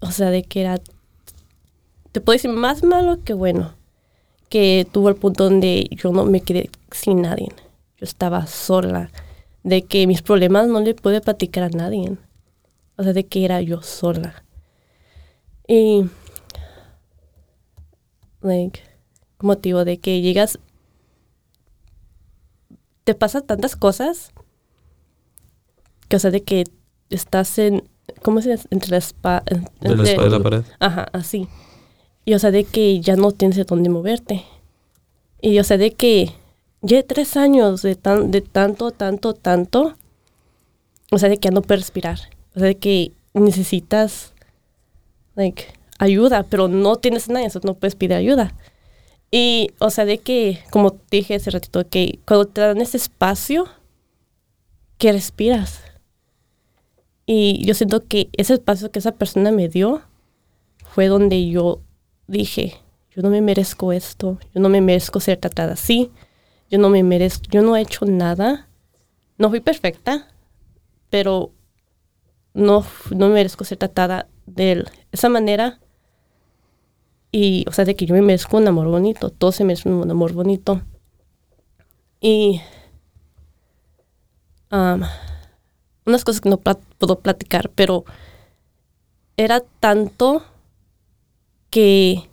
[0.00, 0.80] o sea, de que era,
[2.10, 3.72] te puedo decir, más malo que bueno.
[4.48, 7.52] Que tuvo el punto donde yo no me quedé sin nadie.
[7.98, 9.12] Yo estaba sola
[9.68, 12.16] de que mis problemas no le puede platicar a nadie.
[12.96, 14.44] O sea, de que era yo sola.
[15.66, 16.06] Y,
[18.40, 18.80] like,
[19.40, 20.58] motivo de que llegas,
[23.04, 24.32] te pasan tantas cosas,
[26.08, 26.64] que, o sea, de que
[27.10, 27.86] estás en,
[28.22, 28.66] ¿cómo se dice?
[28.70, 30.62] Entre la, espada, entre, la espalda y la pared.
[30.80, 31.46] Ajá, así.
[32.24, 34.44] Y, o sea, de que ya no tienes de dónde moverte.
[35.42, 36.32] Y, o sea, de que
[36.82, 39.96] ya tres años de, tan, de tanto, tanto, tanto,
[41.10, 42.18] o sea, de que no puedes respirar,
[42.54, 44.32] o sea, de que necesitas,
[45.34, 45.66] like,
[45.98, 48.54] ayuda, pero no tienes nadie, entonces no puedes pedir ayuda.
[49.30, 53.68] Y, o sea, de que, como dije hace ratito, que cuando te dan ese espacio,
[54.96, 55.80] que respiras.
[57.26, 60.02] Y yo siento que ese espacio que esa persona me dio
[60.82, 61.80] fue donde yo
[62.26, 62.74] dije,
[63.14, 66.10] yo no me merezco esto, yo no me merezco ser tratada así,
[66.70, 68.68] yo no me merezco, yo no he hecho nada,
[69.38, 70.28] no fui perfecta,
[71.10, 71.52] pero
[72.54, 75.80] no, no me merezco ser tratada de esa manera.
[77.30, 80.10] Y, o sea, de que yo me merezco un amor bonito, todos se merecen un
[80.10, 80.82] amor bonito.
[82.20, 82.60] Y
[84.70, 88.04] unas cosas que no puedo platicar, pero
[89.36, 90.42] era tanto
[91.70, 92.28] que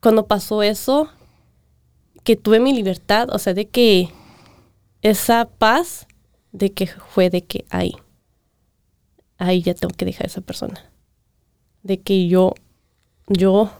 [0.00, 1.08] cuando pasó eso,
[2.24, 4.10] que tuve mi libertad, o sea, de que
[5.02, 6.06] esa paz,
[6.52, 7.92] de que fue de que ahí,
[9.38, 10.90] ahí ya tengo que dejar a esa persona.
[11.82, 12.54] De que yo,
[13.26, 13.70] yo,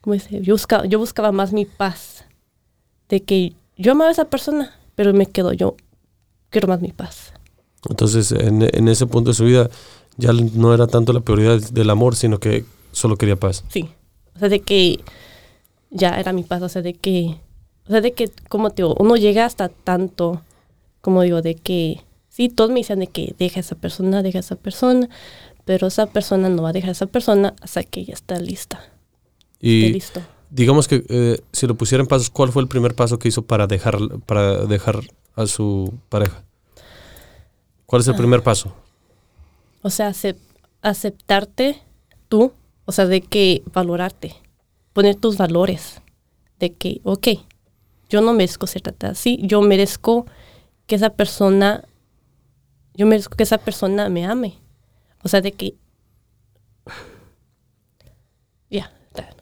[0.00, 0.40] ¿cómo dice?
[0.42, 2.24] Yo buscaba, yo buscaba más mi paz.
[3.08, 5.76] De que yo amaba a esa persona, pero me quedo yo,
[6.50, 7.32] quiero más mi paz.
[7.88, 9.68] Entonces, en, en ese punto de su vida,
[10.16, 13.64] ya no era tanto la prioridad del amor, sino que solo quería paz.
[13.68, 13.88] Sí.
[14.36, 15.00] O sea, de que
[15.92, 17.36] ya era mi paz, o sea, de que,
[17.86, 20.42] o sea, de que, como te digo, uno llega hasta tanto,
[21.00, 24.38] como digo, de que, sí, todos me dicen de que deja a esa persona, deja
[24.38, 25.08] a esa persona,
[25.64, 28.80] pero esa persona no va a dejar a esa persona hasta que ya está lista,
[29.66, 30.22] esté Y listo.
[30.50, 33.42] digamos que eh, si lo pusiera en pasos, ¿cuál fue el primer paso que hizo
[33.42, 35.00] para dejar, para dejar
[35.36, 36.44] a su pareja?
[37.86, 38.74] ¿Cuál es el primer paso?
[39.82, 40.38] O sea, acep-
[40.82, 41.82] aceptarte
[42.28, 42.52] tú,
[42.84, 44.34] o sea, de que valorarte,
[44.92, 46.00] poner tus valores,
[46.58, 47.28] de que, ok,
[48.08, 50.26] yo no merezco ser tratada así, yo merezco
[50.86, 51.84] que esa persona,
[52.94, 54.58] yo merezco que esa persona me ame.
[55.22, 55.74] O sea, de que,
[58.70, 59.34] ya, está.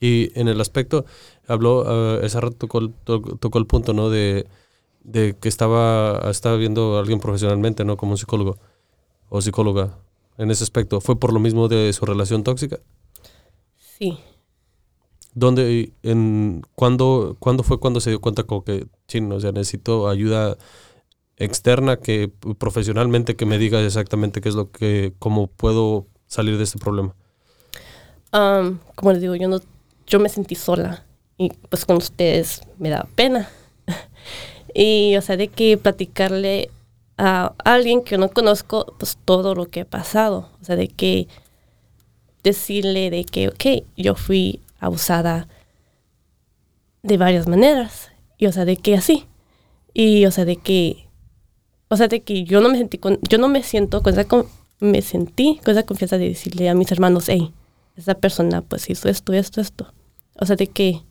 [0.00, 1.04] Y en el aspecto,
[1.46, 4.10] habló, eh, ese rato tocó, tocó el punto, ¿no?
[4.10, 4.46] De,
[5.04, 7.96] de que estaba, estaba viendo a alguien profesionalmente, ¿no?
[7.96, 8.58] Como un psicólogo
[9.28, 9.98] o psicóloga.
[10.36, 12.80] En ese aspecto, ¿fue por lo mismo de su relación tóxica?
[13.76, 14.18] sí.
[15.34, 20.08] ¿Dónde, en, cuándo, ¿Cuándo fue cuando se dio cuenta como que, chin, o sea, necesito
[20.08, 20.56] ayuda
[21.36, 26.64] externa que profesionalmente que me diga exactamente qué es lo que, cómo puedo salir de
[26.64, 27.14] este problema?
[28.32, 29.60] Am, como les digo, yo no,
[30.06, 31.04] yo me sentí sola
[31.38, 33.48] y pues con ustedes me da pena.
[34.74, 36.70] y o sea, de que platicarle
[37.16, 40.48] a alguien que no conozco, pues todo lo que he pasado.
[40.60, 41.28] O sea, de que
[42.42, 45.46] decirle de que, ok, yo fui abusada
[47.02, 48.10] de varias maneras.
[48.38, 49.26] Y o sea, de que así.
[49.94, 51.08] Y o sea, de que,
[51.88, 54.24] o sea, de que yo no me sentí con, yo no me siento con esa,
[54.26, 54.46] con-
[54.80, 57.52] me sentí con esa confianza de decirle a mis hermanos, hey,
[57.96, 59.92] esa persona pues hizo esto, esto, esto.
[60.38, 61.02] O sea, de que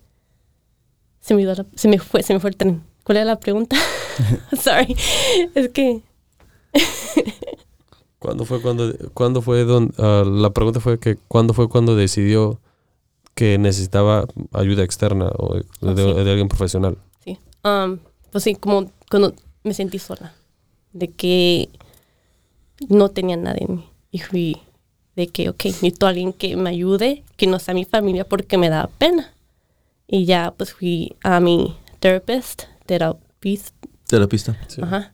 [1.20, 2.84] se me, la- se me fue, se me fue el tren.
[3.04, 3.76] ¿Cuál era la pregunta?
[4.62, 4.96] Sorry.
[5.56, 6.02] Es que
[8.20, 12.60] ¿Cuándo fue cuando, cuándo fue don- ah, la pregunta fue que cuándo fue cuando decidió
[13.40, 16.24] que necesitaba ayuda externa o de, Ah, de- sí.
[16.26, 16.98] de alguien profesional?
[17.24, 17.38] sí.
[17.64, 18.00] Um,
[18.32, 19.34] pues sí, como cuando
[19.64, 20.34] me sentí sola.
[20.92, 21.70] De que
[22.90, 23.86] no tenía nada en mí.
[24.12, 24.58] Y fui
[25.16, 28.58] de que, ok, necesito a alguien que me ayude, que no sea mi familia porque
[28.58, 29.34] me da pena.
[30.06, 33.72] Y ya pues fui a mi therapist, terapista,
[34.08, 34.58] Terapista.
[34.68, 34.82] Sí.
[34.82, 35.14] Ajá.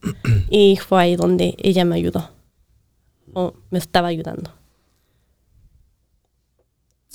[0.50, 2.30] Y fue ahí donde ella me ayudó.
[3.34, 4.52] O me estaba ayudando.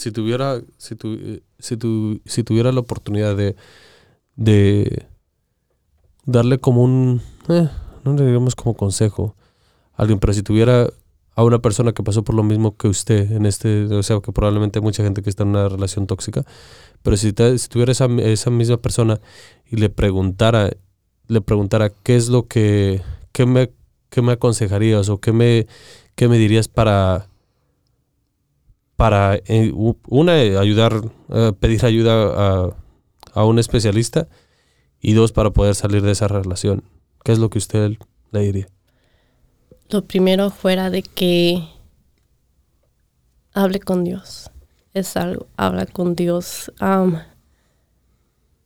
[0.01, 3.55] Si tuviera, si, tu, eh, si, tu- si tuviera la oportunidad de,
[4.37, 5.07] de
[6.25, 7.69] darle como un, eh,
[8.05, 9.37] no le digamos como consejo
[9.95, 10.89] a alguien, pero si tuviera
[11.35, 14.33] a una persona que pasó por lo mismo que usted en este, o sea, que
[14.33, 16.45] probablemente hay mucha gente que está en una relación tóxica,
[17.03, 19.21] pero si, tuviera esa, esa misma persona
[19.71, 20.71] y le preguntara,
[21.29, 23.71] le preguntara qué es lo que, qué me,
[24.11, 25.67] qué me aconsejarías o qué me,
[26.17, 27.30] qué me dirías para,
[29.01, 32.77] para eh, una, eh, ayudar, eh, pedir ayuda a,
[33.33, 34.29] a un especialista
[35.01, 36.85] y dos, para poder salir de esa relación.
[37.25, 37.93] ¿Qué es lo que usted
[38.31, 38.69] le diría?
[39.89, 41.67] Lo primero fuera de que
[43.55, 44.51] hable con Dios.
[44.93, 46.71] Es algo, habla con Dios.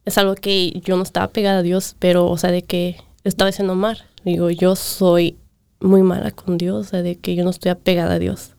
[0.04, 3.50] Es algo que yo no estaba pegada a Dios, pero, o sea, de que estaba
[3.50, 4.04] haciendo mal.
[4.24, 5.38] Digo, yo soy
[5.78, 8.53] muy mala con Dios, o sea, de que yo no estoy apegada a Dios.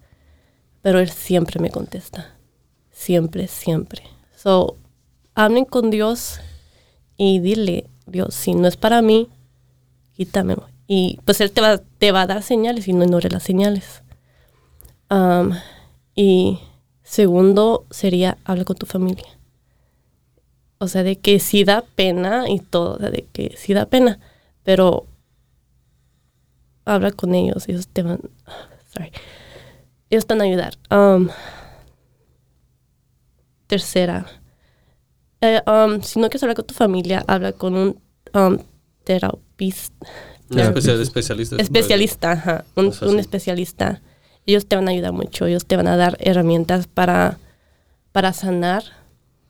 [0.86, 2.36] Pero Él siempre me contesta.
[2.92, 4.04] Siempre, siempre.
[4.36, 4.76] So,
[5.34, 6.40] hablen con Dios
[7.18, 9.28] y dile, Dios, si no es para mí,
[10.14, 10.68] quítamelo.
[10.86, 14.04] Y pues Él te va, te va a dar señales y no ignore las señales.
[16.14, 16.60] Y
[17.02, 19.40] segundo sería, habla con tu familia.
[20.78, 23.88] O sea, de que sí da pena y todo, o sea, de que sí da
[23.88, 24.20] pena,
[24.62, 25.08] pero
[26.86, 28.20] habla con ellos, ellos te van,
[28.94, 29.12] sorry,
[30.10, 30.78] ellos te van a ayudar.
[30.92, 31.30] Um,
[33.68, 34.26] tercera,
[35.42, 38.00] eh, um, si no quieres hablar con tu familia, habla con un
[38.34, 38.58] um,
[39.04, 40.08] terapista.
[40.50, 41.56] Especial- especialista.
[41.58, 44.02] Especialista, ajá, un, Es un especialista.
[44.46, 47.40] Ellos te van a ayudar mucho, ellos te van a dar herramientas para,
[48.12, 48.84] para sanar,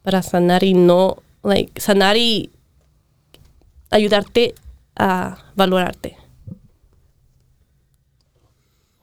[0.03, 2.49] para sanar y no, like, sanar y
[3.89, 4.55] ayudarte
[4.95, 6.15] a valorarte.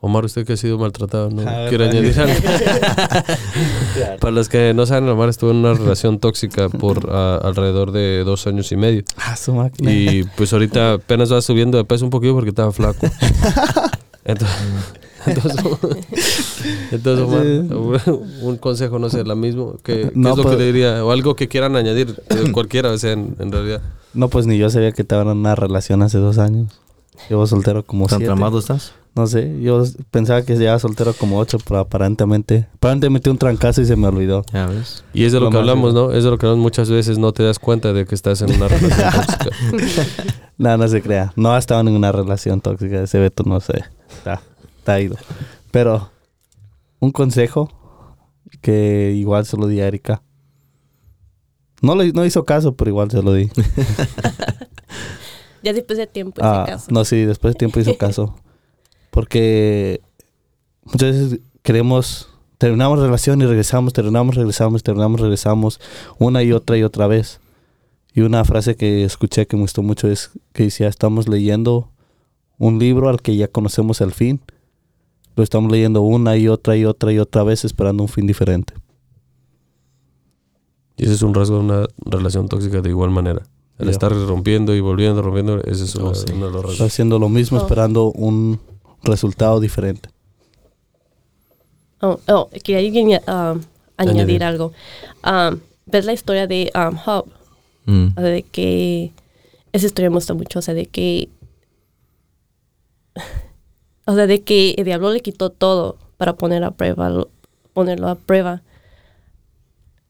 [0.05, 1.43] Omar, usted que ha sido maltratado, ¿no?
[1.43, 2.35] A ver, ¿Quiere para- añadir algo?
[4.19, 8.23] Para los que no saben, Omar estuvo en una relación tóxica por ah, alrededor de
[8.25, 9.03] dos años y medio.
[9.17, 9.91] Ah, su máquina.
[9.93, 12.99] Y pues ahorita apenas va subiendo de peso un poquito porque estaba flaco.
[14.25, 14.57] Entonces,
[15.25, 15.55] entonces,
[16.91, 18.01] entonces, Omar,
[18.41, 19.77] un consejo, no sé, la mismo.
[19.83, 21.05] ¿Qué, qué No, es lo pues- que le diría?
[21.05, 23.81] O algo que quieran añadir, eh, cualquiera, o sea, en, en realidad.
[24.13, 26.79] No, pues ni yo sabía que estaban en una relación hace dos años.
[27.29, 28.33] Llevo soltero como ¿Tan siete.
[28.33, 28.93] tramado estás?
[29.15, 32.67] No sé, yo pensaba que llevaba soltero como ocho, pero aparentemente...
[32.73, 34.43] Aparentemente un trancazo y se me olvidó.
[34.51, 35.03] Ya ves.
[35.13, 35.93] Y es de lo, Lo que hablamos.
[35.93, 36.11] ¿no?
[36.11, 38.51] Es de lo que hablamos muchas veces, no te das cuenta de que estás en
[38.55, 39.55] una relación tóxica.
[40.57, 41.31] Nada, no se crea.
[41.35, 43.03] No ha estado en una relación tóxica.
[43.03, 43.83] Ese Beto no sé.
[44.09, 44.41] Está,
[44.79, 45.15] está ido.
[45.69, 46.09] Pero
[46.99, 47.71] un consejo
[48.61, 50.23] que igual se lo di a Erika.
[51.83, 53.51] No, le, no hizo caso, pero igual se lo di.
[55.63, 56.87] Ya después de tiempo, Ah, ese caso.
[56.91, 58.35] no, sí, después de tiempo hizo caso.
[59.11, 60.01] Porque
[60.83, 65.79] muchas veces queremos, terminamos relación y regresamos, terminamos, regresamos, terminamos, regresamos,
[66.19, 67.39] una y otra y otra vez.
[68.13, 71.89] Y una frase que escuché que me gustó mucho es que decía, estamos leyendo
[72.57, 74.41] un libro al que ya conocemos el fin.
[75.35, 78.73] Lo estamos leyendo una y otra y otra y otra vez esperando un fin diferente.
[80.97, 83.41] Y ese es un rasgo de una relación tóxica de igual manera.
[83.79, 86.25] El estar rompiendo y volviendo, rompiendo, ese es uno, Oh, sí.
[86.33, 86.87] uno de los Está rasgos.
[86.91, 87.61] haciendo lo mismo Oh.
[87.61, 88.59] esperando un
[89.03, 90.09] resultado diferente.
[92.01, 93.61] Oh, oh, quería añadir, um,
[93.97, 94.43] añadir Añadir.
[94.43, 94.73] algo.
[95.25, 97.25] Um, ¿Ves la historia de um, Job?
[97.85, 98.07] Mm.
[98.15, 99.11] O sea, de que
[99.73, 101.29] esa historia me gusta mucho, o sea, de que
[104.05, 107.29] o sea, de que el diablo le quitó todo para poner a prueba, lo-
[107.73, 108.61] ponerlo a prueba.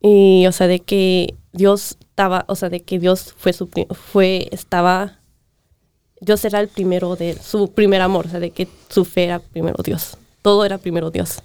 [0.04, 3.68] Y o sea, de que Dios estaba, o sea, de que Dios fue su
[4.12, 5.20] fue estaba
[6.22, 9.40] Dios era el primero de su primer amor, o sea, de que su fe era
[9.40, 10.18] primero Dios.
[10.42, 11.40] Todo era primero Dios.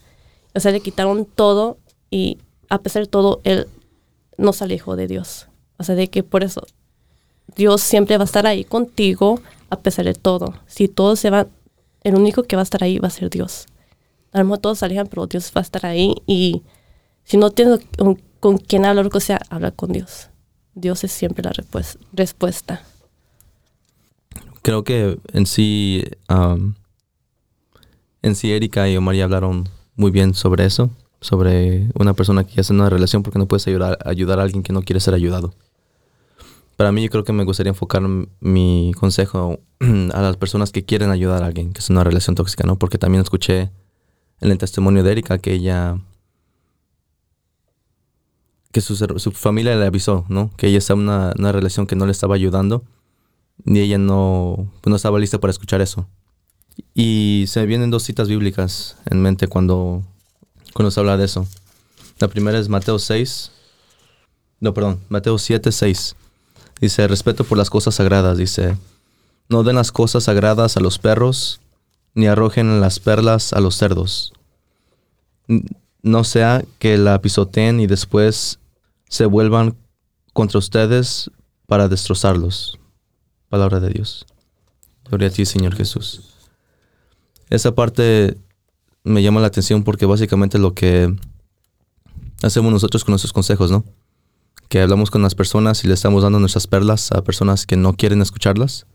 [0.54, 1.78] O sea, le quitaron todo
[2.10, 2.38] y
[2.68, 3.66] a pesar de todo él
[4.36, 5.46] no se alejó de Dios.
[5.78, 6.66] O sea, de que por eso
[7.56, 9.40] Dios siempre va a estar ahí contigo
[9.70, 10.54] a pesar de todo.
[10.66, 11.46] Si todo se va,
[12.02, 13.66] el único que va a estar ahí va a ser Dios.
[14.32, 16.62] A lo mejor todos se alejan, pero Dios va a estar ahí y
[17.24, 17.80] si no tienes
[18.40, 20.28] con, quién hablar o sea, habla con Dios.
[20.74, 21.52] Dios es siempre la
[22.12, 22.82] respuesta.
[24.62, 26.74] Creo que en sí, am,
[28.22, 32.54] en sí Erika y Omar ya hablaron muy bien sobre eso, sobre una persona que
[32.54, 35.00] ya está en una relación porque no puedes ayudar, ayudar a alguien que no quiere
[35.00, 35.54] ser ayudado.
[36.76, 38.02] Para mí yo creo que me gustaría enfocar
[38.40, 42.36] mi consejo a las personas que quieren ayudar a alguien que está en una relación
[42.36, 42.78] tóxica, ¿no?
[42.78, 43.70] Porque también escuché
[44.40, 45.98] en el testimonio de Erika que ella
[48.72, 50.50] que su, su familia le avisó, ¿no?
[50.56, 52.84] Que ella está en una, una relación que no le estaba ayudando
[53.64, 56.06] y ella no, pues no estaba lista para escuchar eso.
[56.94, 60.02] Y se vienen dos citas bíblicas en mente cuando,
[60.74, 61.46] cuando se habla de eso.
[62.18, 63.52] La primera es Mateo 6,
[64.60, 66.16] no, perdón, Mateo 7, 6.
[66.80, 68.76] Dice, respeto por las cosas sagradas, dice,
[69.48, 71.60] no den las cosas sagradas a los perros,
[72.14, 74.32] ni arrojen las perlas a los cerdos.
[76.02, 78.58] No sea que la pisoteen y después
[79.08, 79.76] se vuelvan
[80.32, 81.30] contra ustedes
[81.66, 82.78] para destrozarlos.
[83.48, 84.26] Palabra de Dios.
[85.08, 86.34] Gloria a ti, Señor Jesús.
[87.50, 88.36] Esa parte
[89.04, 91.14] me llama la atención porque básicamente lo que
[92.42, 93.84] hacemos nosotros con nuestros consejos, ¿no?
[94.68, 97.94] Que hablamos con las personas y le estamos dando nuestras perlas a personas que no
[97.94, 98.86] quieren escucharlas.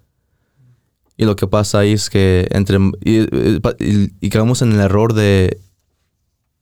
[1.18, 3.22] Y lo que pasa ahí es que entre y,
[3.84, 5.60] y- y en el error de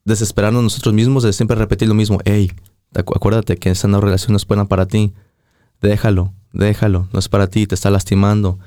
[0.06, 2.20] desesperarnos nosotros mismos de siempre repetir lo mismo.
[2.26, 2.52] Hey,
[2.94, 5.14] acu- acuérdate que esa no relación no es buena para ti.
[5.82, 8.60] Déjalo, déjalo, no es para ti, te está lastimando,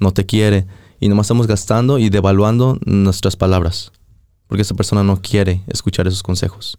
[0.00, 0.66] no te quiere.
[1.00, 3.92] Y nomás estamos gastando y devaluando nuestras palabras.
[4.46, 6.78] Porque esa persona no quiere escuchar esos consejos.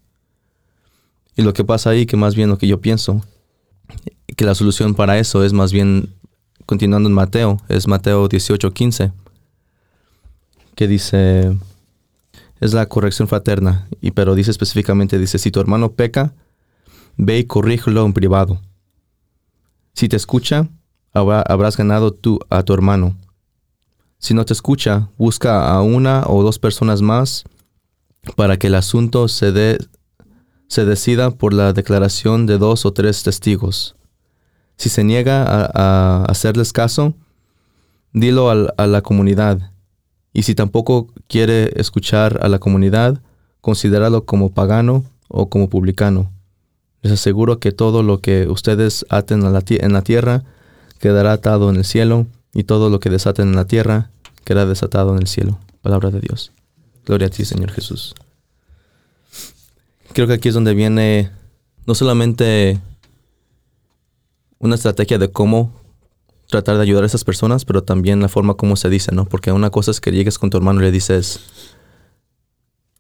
[1.35, 3.21] Y lo que pasa ahí, que más bien lo que yo pienso,
[4.35, 6.13] que la solución para eso es más bien,
[6.65, 9.11] continuando en Mateo, es Mateo 18, 15,
[10.75, 11.57] que dice,
[12.59, 16.33] es la corrección fraterna, y pero dice específicamente, dice, si tu hermano peca,
[17.17, 18.59] ve y corrígelo en privado.
[19.93, 20.67] Si te escucha,
[21.13, 23.17] habrá- habrás ganado tú a tu hermano.
[24.17, 27.45] Si no te escucha, busca a una o dos personas más
[28.35, 29.77] para que el asunto se, dé-
[30.67, 33.95] se decida por la declaración de dos o tres testigos.
[34.77, 37.13] Si se niega a, hacerles caso,
[38.13, 39.71] dilo a la comunidad.
[40.33, 43.21] Y si tampoco quiere escuchar a la comunidad,
[43.61, 46.31] considéralo como pagano o como publicano.
[47.01, 50.43] Les aseguro que todo lo que ustedes aten a la en la tierra
[50.99, 54.09] quedará atado en el cielo, y todo lo que desaten en la tierra
[54.43, 55.59] quedará desatado en el cielo.
[55.81, 56.51] Palabra de Dios.
[57.05, 58.15] Gloria a ti, Señor Jesús.
[60.13, 61.31] Creo que aquí es donde viene
[61.85, 62.79] no solamente
[64.57, 65.71] una estrategia de cómo
[66.49, 69.25] tratar de ayudar a esas personas, pero también la forma como se dice, ¿no?
[69.25, 71.39] Porque una cosa es que llegues con tu hermano y le dices,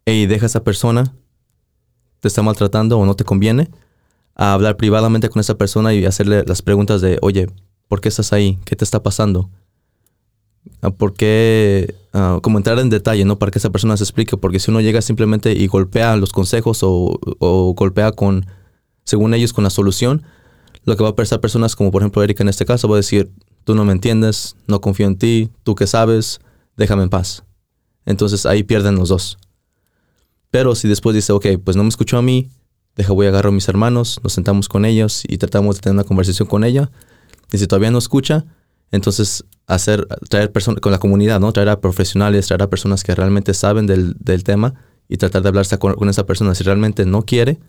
[0.05, 1.11] hey, deja a esa persona,
[2.19, 3.69] te está maltratando o no te conviene,
[4.35, 7.47] a hablar privadamente con esa persona y hacerle las preguntas de, oye,
[7.87, 8.59] ¿por qué estás ahí?
[8.65, 9.49] ¿Qué te está pasando?
[10.81, 11.95] Ah, ¿Por qué?
[12.13, 13.39] ah, como entrar en detalle, ¿no?
[13.39, 16.83] Para que esa persona se explique, porque si uno llega simplemente y golpea los consejos
[16.83, 18.45] o, o golpea con,
[19.05, 20.21] según ellos, con la solución,
[20.89, 22.97] lo que va a pensar personas como por ejemplo Erika en este caso va a
[22.97, 23.31] decir,
[23.63, 26.41] tú no me entiendes, no confío en ti, tú que sabes,
[26.75, 27.43] déjame en paz.
[28.05, 29.37] Entonces ahí pierden los dos.
[30.49, 32.49] Pero si después dice, ok, pues no me escuchó a mí,
[32.95, 35.93] deja voy a agarrar a mis hermanos, nos sentamos con ellos y tratamos de tener
[35.93, 36.89] una conversación con ella.
[37.51, 38.45] Y si todavía no escucha,
[38.91, 41.53] entonces hacer, traer personas con la comunidad, ¿no?
[41.53, 44.73] Traer a profesionales, traer a personas que realmente saben del, del tema
[45.07, 46.55] y tratar de hablarse con, con esa persona.
[46.55, 47.59] Si realmente no quiere,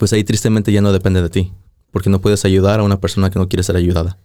[0.00, 1.52] pues ahí tristemente ya no depende de ti,
[1.94, 4.18] porque no puedes ayudar a una persona que no quiere ser ayudada.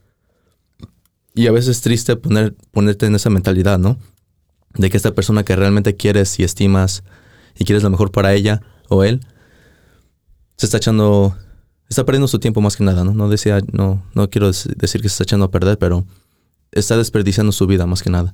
[1.36, 3.98] Y a veces es triste poner, ponerte en esa mentalidad, ¿no?
[4.74, 7.04] De que esta persona que realmente quieres y estimas
[7.56, 9.22] y quieres lo mejor para ella o él,
[10.58, 11.38] se está echando,
[11.88, 13.14] está perdiendo su tiempo más que nada, ¿no?
[13.14, 16.06] No, decía, no, no quiero dec- decir que se está echando a perder, pero
[16.72, 18.34] está desperdiciando su vida más que nada.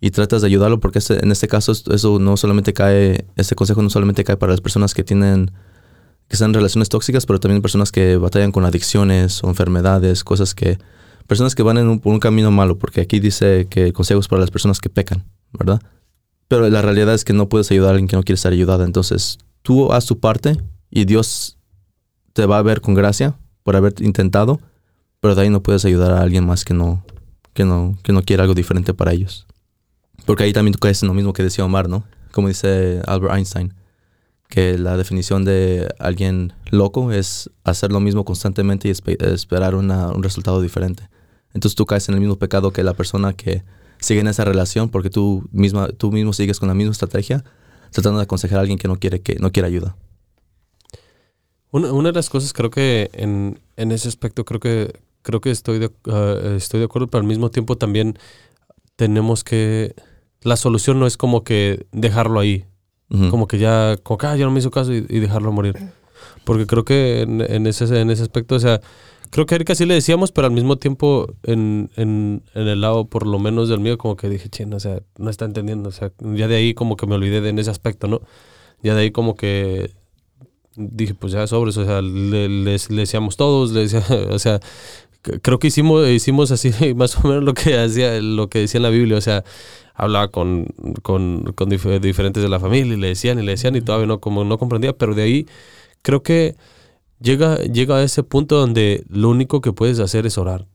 [0.00, 3.54] Y tratas de ayudarlo porque este- en este caso es- eso no solamente cae, este
[3.54, 5.50] consejo no solamente cae para las personas que tienen,
[6.28, 10.78] que están relaciones tóxicas, pero también personas que batallan con adicciones o enfermedades, cosas que,
[11.26, 14.20] personas que van en un, por un camino malo, porque aquí dice que el consejo
[14.20, 15.80] es para las personas que pecan, ¿verdad?
[16.48, 18.84] Pero la realidad es que no puedes ayudar a alguien que no quiere ser ayudada.
[18.84, 20.56] Entonces, tú haz tu parte
[20.90, 21.58] y Dios
[22.32, 24.60] te va a ver con gracia por haber intentado,
[25.20, 27.04] pero de ahí no puedes ayudar a alguien más que no,
[27.54, 29.46] que no, que no quiere algo diferente para ellos.
[30.26, 32.04] Porque ahí también tú caes en lo mismo que decía Omar, ¿no?
[32.32, 33.74] Como dice Albert Einstein,
[34.54, 40.22] que la definición de alguien loco es hacer lo mismo constantemente y espe- esperar un
[40.22, 41.08] resultado diferente.
[41.54, 43.64] Entonces tú caes en el mismo pecado que la persona que
[43.98, 47.42] sigue en esa relación porque tú, misma, tú mismo sigues con la misma estrategia
[47.90, 49.96] tratando de aconsejar a alguien que no quiere, que no quiere ayuda.
[51.72, 55.90] Una, de las cosas creo que en, en ese aspecto creo que creo que estoy
[56.06, 58.16] ah, estoy de acuerdo, pero al mismo tiempo también
[58.94, 59.96] tenemos que
[60.42, 62.66] la solución no es como que dejarlo ahí,
[63.30, 65.76] Como que ya como que ah, ya no me hizo caso y, dejarlo morir.
[66.44, 68.80] Porque creo que en, ese en ese aspecto, o sea,
[69.30, 73.06] creo que a Erika sí le decíamos, pero al mismo tiempo en, en, el lado
[73.06, 75.92] por lo menos del mío como que dije, "Chin, o sea, no está entendiendo", o
[75.92, 78.20] sea, ya de ahí como que me olvidé de en ese aspecto, ¿no?
[78.82, 79.90] Ya de ahí como que
[80.76, 84.60] dije, pues ya sobres, o sea, le, les- le decíamos todos, le decía, o sea,
[85.42, 88.82] creo que hicimos, hicimos así más o menos lo que hacía, lo que decía en
[88.82, 89.44] la Biblia, o sea,
[89.94, 90.66] hablaba con,
[91.02, 94.06] con, con dif- diferentes de la familia y le decían y le decían y todavía
[94.06, 95.46] no, como no comprendía, pero de ahí
[96.02, 96.56] creo que
[97.20, 100.66] llega, llega a ese punto donde lo único que puedes hacer es orar.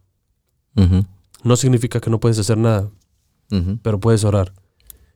[1.44, 2.90] No significa que no puedes hacer nada,
[3.82, 4.54] pero puedes orar.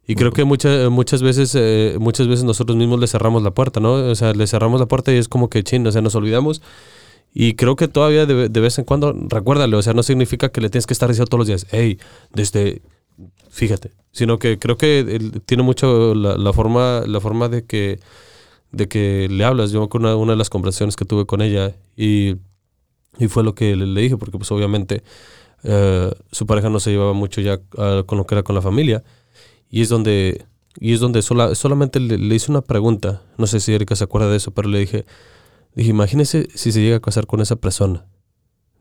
[0.05, 3.79] Y creo que muchas muchas veces eh, muchas veces nosotros mismos le cerramos la puerta,
[3.79, 3.93] ¿no?
[3.93, 6.61] O sea, le cerramos la puerta y es como que chin, o sea, nos olvidamos.
[7.33, 10.69] Y creo que todavía de, vez en cuando, recuérdale, o sea, no significa que le
[10.69, 11.97] tienes que estar diciendo todos los días, hey,
[12.31, 12.83] desde,
[13.49, 17.99] fíjate, sino que creo que tiene mucho la, forma la forma de que
[18.71, 19.71] de que le hablas.
[19.71, 22.35] Yo con una, una de las conversaciones que tuve con ella y,
[23.17, 25.03] y fue lo que le, dije, porque pues obviamente
[25.63, 28.61] eh, su pareja no se llevaba mucho ya ah, con lo que era con la
[28.61, 29.03] familia.
[29.69, 30.45] Y es donde,
[30.79, 33.21] y es donde sola, solamente le hice una pregunta.
[33.37, 35.05] No sé si Erika se acuerda de eso, pero le dije,
[35.75, 38.05] dije, imagínese si se llega a casar con esa persona.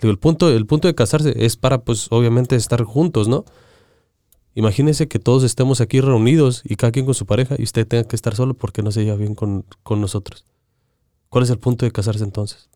[0.00, 3.44] Digo, el punto, el punto de casarse es para, pues, obviamente estar juntos, ¿no?
[4.54, 8.04] Imagínese que todos estemos aquí reunidos y cada quien con su pareja y usted tenga
[8.04, 10.44] que estar solo porque no se lleva bien con, con nosotros.
[11.28, 12.68] ¿Cuál es el punto de casarse entonces?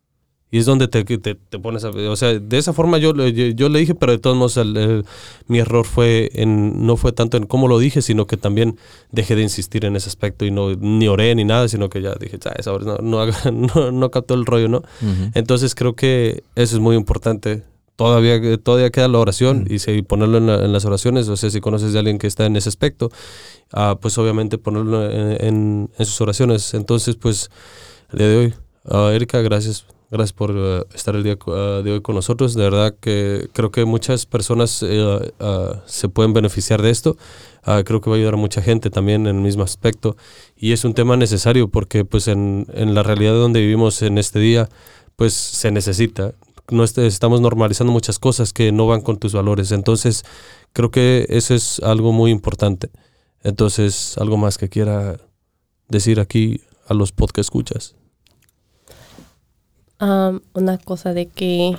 [0.50, 1.90] Y es donde te, te, te pones a...
[1.90, 4.56] O sea, de esa forma yo, le- yo, yo le dije, pero de todos modos
[4.58, 5.04] el- el-
[5.48, 6.86] mi error fue en...
[6.86, 8.78] No fue tanto en cómo lo dije, sino que también
[9.10, 12.14] dejé de insistir en ese aspecto y no ni oré ni nada, sino que ya
[12.14, 14.82] dije, esa hora no, no, haga- no, no captó el rollo, ¿no?
[15.34, 17.64] Entonces creo que eso es muy importante.
[17.96, 21.50] Todavía, todavía queda la oración y si ponerlo en, la- en las oraciones, o sea,
[21.50, 23.10] si conoces de alguien que está en ese aspecto,
[23.72, 26.72] ah, pues obviamente ponerlo en, en- en sus oraciones.
[26.74, 27.50] Entonces, pues,
[28.12, 28.54] el día de hoy,
[28.88, 29.86] ah, Erika, gracias.
[30.08, 32.54] Gracias por ah, estar el día ah, de hoy con nosotros.
[32.54, 34.84] De verdad que creo que muchas personas
[35.40, 37.16] ah, se pueden beneficiar de esto.
[37.64, 40.16] Ah, creo que va a ayudar a mucha gente también en el mismo aspecto.
[40.56, 44.38] Y es un tema necesario porque pues en, en la realidad donde vivimos en este
[44.38, 44.68] día,
[45.16, 46.34] pues se necesita.
[46.70, 49.72] No est- estamos normalizando muchas cosas que no van con tus valores.
[49.72, 50.24] Entonces,
[50.72, 52.90] creo que eso es algo muy importante.
[53.42, 55.16] Entonces, algo más que quiera
[55.88, 57.96] decir aquí a los podcast escuchas.
[59.98, 61.76] Am, una cosa de que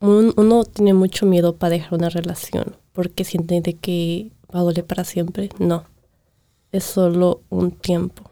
[0.00, 4.62] un- uno tiene mucho miedo para dejar una relación porque siente de que va a
[4.62, 5.84] doler para siempre, no.
[6.70, 8.30] Es solo un tiempo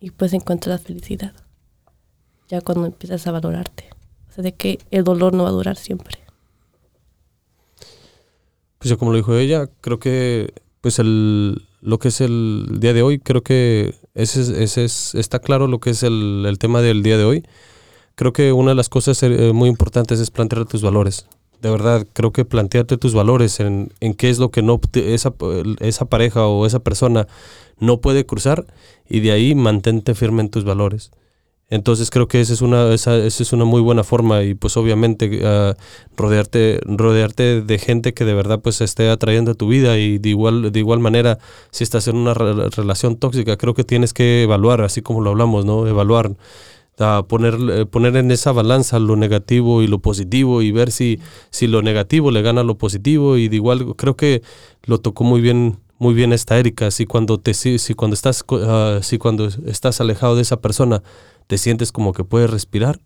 [0.00, 1.32] y pues encuentras la felicidad
[2.48, 3.88] ya cuando empiezas a valorarte.
[4.28, 6.18] O sea, de que el dolor no va a durar siempre.
[8.78, 12.92] Pues ya como lo dijo ella, creo que pues el, lo que es el día
[12.94, 16.58] de hoy, creo que ese, es- ese es, está claro lo que es el, el
[16.58, 17.44] tema del día de hoy.
[18.16, 21.26] Creo que una de las cosas eh, muy importantes es plantear tus valores.
[21.60, 25.34] De verdad, creo que plantearte tus valores en, en qué es lo que no esa,
[25.80, 27.26] esa pareja o esa persona
[27.78, 28.66] no puede cruzar
[29.08, 31.10] y de ahí mantente firme en tus valores.
[31.74, 34.76] Entonces creo que esa es una, esa, esa es una muy buena forma y pues
[34.76, 35.74] obviamente ah,
[36.16, 40.28] rodearte, rodearte de gente que de verdad pues esté atrayendo a tu vida y de
[40.28, 41.38] igual, de igual manera
[41.72, 45.30] si estás en una re- relación tóxica creo que tienes que evaluar, así como lo
[45.30, 45.88] hablamos, ¿no?
[45.88, 46.36] Evaluar,
[47.00, 51.18] ah, poner, eh, poner en esa balanza lo negativo y lo positivo y ver si,
[51.50, 54.42] si lo negativo le gana lo positivo y de igual creo que
[54.84, 58.44] lo tocó muy bien muy bien esta Erika, si cuando te si, si cuando estás
[58.50, 61.02] ah, si cuando estás alejado de esa persona
[61.46, 63.00] te sientes como que puedes respirar,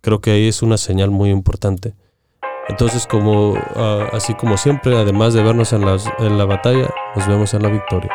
[0.00, 1.94] creo que ahí es una señal muy importante.
[2.68, 7.26] Entonces, como ah, así como siempre, además de vernos en, las, en la batalla, nos
[7.28, 8.10] vemos en la victoria.